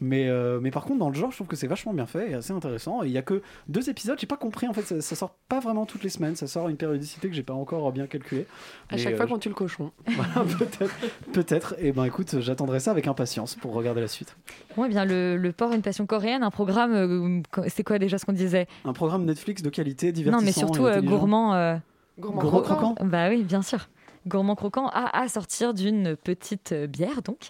[0.00, 0.28] Mais,
[0.60, 2.52] mais par contre, dans le genre, je trouve que c'est vachement bien fait et assez
[2.52, 3.02] intéressant.
[3.02, 5.60] Il y a que deux épisodes, j'ai pas compris en fait, ça, ça sort pas
[5.60, 8.46] vraiment toutes les semaines, ça sort à une périodicité que j'ai pas encore bien calculée.
[8.90, 9.90] À chaque euh, fois qu'on tue le cochon.
[10.06, 10.94] voilà, peut-être,
[11.32, 11.74] peut-être.
[11.78, 14.36] Et ben écoute, j'attendrai ça avec impatience pour regarder la suite.
[14.78, 18.26] Eh bien, le, le porc, une passion coréenne, un programme, euh, c'est quoi déjà ce
[18.26, 18.66] qu'on disait?
[18.84, 20.40] Un programme Netflix de qualité, divertissant.
[20.40, 21.54] Non, mais surtout et euh, gourmand.
[21.54, 21.76] euh,
[22.18, 22.94] Gourmand Gros croquant.
[23.02, 23.88] Bah oui, bien sûr.
[24.28, 27.48] Gourmand croquant à, à sortir d'une petite euh, bière, donc.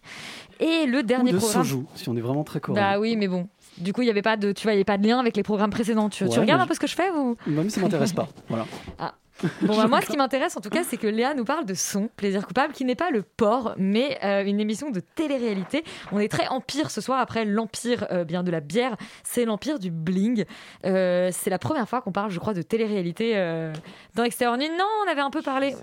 [0.60, 1.64] Et le Ou dernier de programme.
[1.64, 2.80] soju, si on est vraiment très coréen.
[2.94, 3.48] Bah oui, mais bon.
[3.78, 5.18] Du coup, il n'y avait pas de, tu vois, il y avait pas de lien
[5.18, 6.08] avec les programmes précédents.
[6.08, 7.36] Tu, regardes un peu ce que je fais ou?
[7.46, 8.28] Même ça m'intéresse pas.
[8.48, 8.66] Voilà.
[8.98, 9.14] Ah.
[9.62, 11.74] Bon, bah, moi, ce qui m'intéresse en tout cas, c'est que Léa nous parle de
[11.74, 15.84] son plaisir coupable, qui n'est pas le porc, mais euh, une émission de télé-réalité.
[16.12, 19.78] On est très empire ce soir, après l'empire euh, bien de la bière, c'est l'empire
[19.78, 20.44] du bling.
[20.84, 23.72] Euh, c'est la première fois qu'on parle, je crois, de télé-réalité euh,
[24.14, 24.68] dans Extérieur Nuit.
[24.68, 25.74] Non, on avait un peu parlé.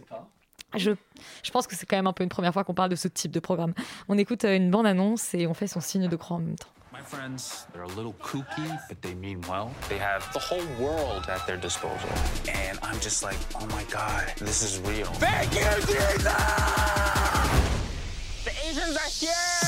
[0.78, 0.92] Je,
[1.42, 3.08] je pense que c'est quand même un peu une première fois qu'on parle de ce
[3.08, 3.74] type de programme.
[4.08, 6.70] On écoute une bande-annonce et on fait son signe de croix en même temps.
[7.00, 9.74] My friends, they're a little kooky, but they mean well.
[9.88, 12.10] They have the whole world at their disposal.
[12.50, 15.06] And I'm just like, oh my god, this is real.
[15.14, 16.24] Thank you, Jesus!
[18.44, 19.60] The Asians are here!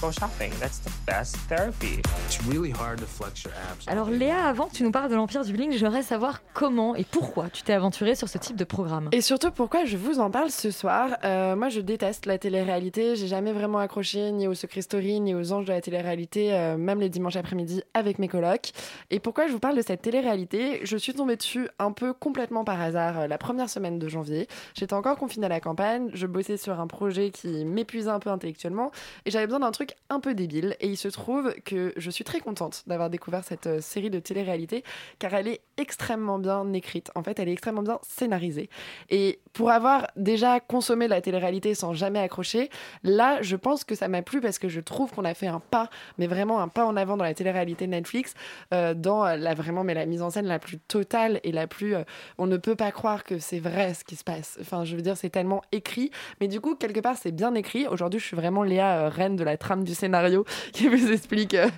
[0.00, 0.52] Just go shopping.
[0.60, 2.00] That's the best therapy.
[2.26, 3.86] It's really hard to flex your abs.
[3.86, 7.04] Alors Léa, avant que tu nous parles de l'empire du bling, j'aimerais savoir comment et
[7.04, 9.08] pourquoi tu t'es aventurée sur ce type de programme.
[9.12, 11.10] Et surtout, pourquoi je vous en parle ce soir?
[11.24, 13.16] Euh, Moi, je déteste la télé-réalité.
[13.16, 16.76] J'ai jamais vraiment accroché ni au Secret Story, ni aux anges de la télé-réalité, euh,
[16.76, 18.72] même les dimanches après-midi avec mes colocs.
[19.10, 20.80] Et pourquoi je vous parle de cette télé-réalité?
[20.84, 24.48] Je suis tombée dessus un peu complètement par hasard euh, la première semaine de janvier.
[24.74, 26.10] J'étais encore confinée à la campagne.
[26.14, 28.90] Je bossais sur un projet qui m'épuisait un peu intellectuellement.
[29.26, 30.76] Et j'avais besoin d'un truc un peu débile.
[30.80, 34.18] Et il se trouve que je suis très contente d'avoir découvert cette euh, série de
[34.18, 34.84] télé-réalité
[35.18, 37.10] car elle est extrêmement bien écrite.
[37.14, 38.68] En fait, elle est extrêmement bien scénarisée.
[39.08, 42.70] Et pour avoir déjà consommé la télé-réalité sans jamais accrocher,
[43.02, 45.60] là, je pense que ça m'a plu parce que je trouve qu'on a fait un
[45.60, 48.34] pas, mais vraiment un pas en avant dans la télé-réalité Netflix,
[48.72, 51.94] euh, dans la vraiment, mais la mise en scène la plus totale et la plus.
[51.94, 52.04] euh,
[52.38, 54.58] on ne peut pas croire que c'est vrai ce qui se passe.
[54.60, 56.10] Enfin, je veux dire, c'est tellement écrit,
[56.40, 57.86] mais du coup, quelque part, c'est bien écrit.
[57.86, 61.68] Aujourd'hui, je suis vraiment Léa, reine de la trame du scénario, qui vous explique euh,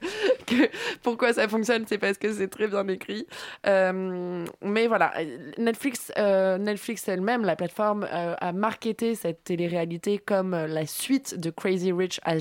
[1.02, 3.26] pourquoi ça fonctionne, c'est parce que c'est très bien écrit.
[3.66, 5.12] Euh, mais voilà,
[5.58, 11.92] Netflix, euh, Netflix elle-même, la plateforme, a marketé cette télé-réalité comme la suite de Crazy
[11.92, 12.40] Rich euh,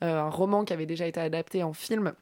[0.00, 2.12] un roman qui avait déjà été adapté en film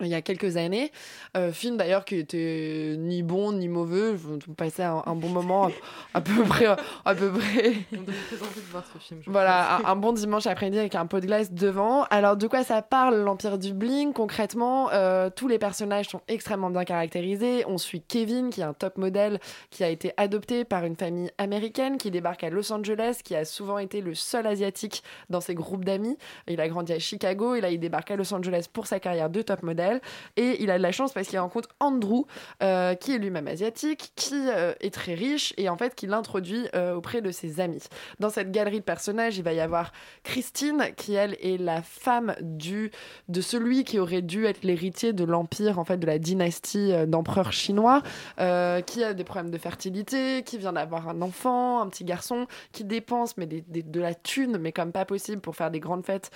[0.00, 0.92] il y a quelques années.
[1.36, 4.14] Euh, film d'ailleurs qui était ni bon ni mauvais.
[4.48, 5.70] On passait un, un bon moment, à,
[6.14, 6.66] à peu près.
[7.04, 7.74] À peu près.
[7.92, 9.20] On très envie de voir ce film.
[9.24, 12.04] je Voilà, un bon dimanche après-midi avec un pot de glace devant.
[12.04, 14.12] Alors, de quoi ça parle, l'Empire du Bling?
[14.12, 17.64] Concrètement, euh, tous les personnages sont extrêmement bien caractérisés.
[17.66, 19.40] On suit Kevin, qui est un top modèle,
[19.70, 23.44] qui a été adopté par une famille américaine, qui débarque à Los Angeles, qui a
[23.44, 26.16] souvent été le seul asiatique dans ses groupes d'amis.
[26.46, 29.30] Il a grandi à Chicago, et là, il débarque à Los Angeles pour sa carrière
[29.30, 29.89] de top modèle.
[30.36, 32.24] Et il a de la chance parce qu'il rencontre Andrew,
[32.62, 36.66] euh, qui est lui-même asiatique, qui euh, est très riche, et en fait, qui l'introduit
[36.74, 37.82] euh, auprès de ses amis.
[38.18, 42.34] Dans cette galerie de personnages, il va y avoir Christine, qui elle est la femme
[42.40, 42.90] du,
[43.28, 47.52] de celui qui aurait dû être l'héritier de l'empire, en fait, de la dynastie d'empereurs
[47.52, 48.02] chinois,
[48.36, 52.84] qui a des problèmes de fertilité, qui vient d'avoir un enfant, un petit garçon, qui
[52.84, 56.30] dépense mais de la thune, mais comme pas possible pour faire des grandes fêtes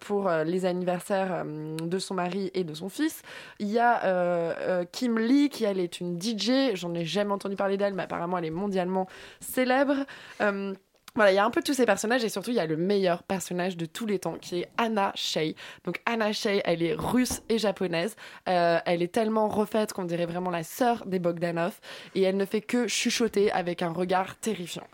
[0.00, 3.22] pour les anniversaires de son mari et de son fils.
[3.58, 7.32] Il y a euh, euh, Kim Lee, qui elle est une DJ, j'en ai jamais
[7.32, 9.06] entendu parler d'elle, mais apparemment elle est mondialement
[9.40, 10.06] célèbre.
[10.40, 10.74] Euh,
[11.18, 12.76] Voilà, il y a un peu tous ces personnages et surtout il y a le
[12.76, 15.54] meilleur personnage de tous les temps qui est Anna Shea.
[15.84, 18.14] Donc Anna Shea, elle est russe et japonaise.
[18.48, 21.80] Euh, elle est tellement refaite qu'on dirait vraiment la sœur des Bogdanov
[22.14, 24.86] et elle ne fait que chuchoter avec un regard terrifiant.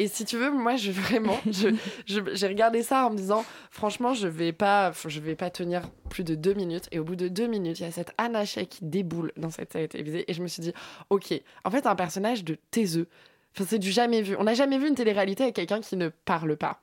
[0.00, 1.68] Et si tu veux, moi je vraiment, je-
[2.06, 5.82] je- j'ai regardé ça en me disant, franchement, je vais pas, je vais pas tenir
[6.10, 6.88] plus de deux minutes.
[6.90, 9.50] Et au bout de deux minutes, il y a cette Anna Shea qui déboule dans
[9.50, 10.72] cette série télévisée et je me suis dit,
[11.10, 13.06] ok, en fait un personnage de taiseux.
[13.54, 14.36] Enfin, c'est du jamais vu.
[14.38, 16.80] On n'a jamais vu une télé-réalité avec quelqu'un qui ne parle pas.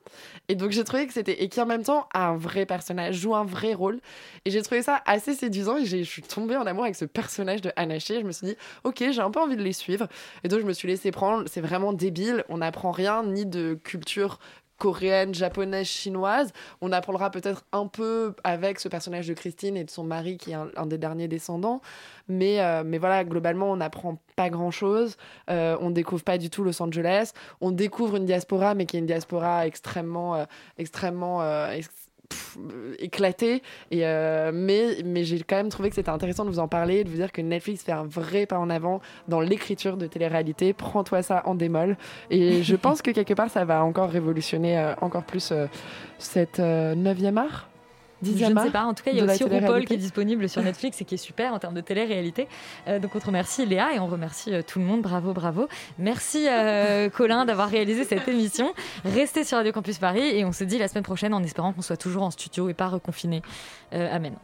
[0.48, 3.16] Et donc j'ai trouvé que c'était et qui en même temps a un vrai personnage,
[3.16, 4.00] joue un vrai rôle.
[4.44, 7.62] Et j'ai trouvé ça assez séduisant et je suis tombée en amour avec ce personnage
[7.62, 8.20] de Shea.
[8.20, 10.06] Je me suis dit, ok, j'ai un peu envie de les suivre.
[10.44, 11.44] Et donc je me suis laissée prendre.
[11.48, 12.44] C'est vraiment débile.
[12.48, 14.38] On n'apprend rien ni de culture
[14.78, 16.52] coréenne, japonaise, chinoise.
[16.80, 20.52] On apprendra peut-être un peu avec ce personnage de Christine et de son mari qui
[20.52, 21.80] est un, des derniers descendants.
[22.28, 25.16] Mais, euh, mais voilà, globalement, on n'apprend pas grand-chose.
[25.50, 27.32] Euh, on découvre pas du tout Los Angeles.
[27.60, 30.44] On découvre une diaspora, mais qui est une diaspora extrêmement, euh,
[30.78, 31.80] extrêmement euh,
[32.28, 33.62] pff, euh, éclatée.
[33.90, 37.04] Et, euh, mais mais j'ai quand même trouvé que c'était intéressant de vous en parler,
[37.04, 40.72] de vous dire que Netflix fait un vrai pas en avant dans l'écriture de télé-réalité.
[40.72, 41.96] Prends-toi ça en démol.
[42.30, 45.52] Et je pense que quelque part, ça va encore révolutionner euh, encore plus
[46.18, 47.38] cette euh, 9e
[48.22, 48.84] Je ne sais pas.
[48.84, 51.14] En tout cas, il y a aussi RuPaul qui est disponible sur Netflix et qui
[51.14, 52.48] est super en termes de télé-réalité.
[52.88, 55.02] Euh, donc, on te remercie Léa et on remercie euh, tout le monde.
[55.02, 55.68] Bravo, bravo.
[55.98, 58.72] Merci euh, Colin d'avoir réalisé cette émission.
[59.04, 61.82] Restez sur Radio Campus Paris et on se dit la semaine prochaine en espérant qu'on
[61.82, 63.42] soit toujours en studio et pas reconfiné.
[63.92, 64.34] Amen.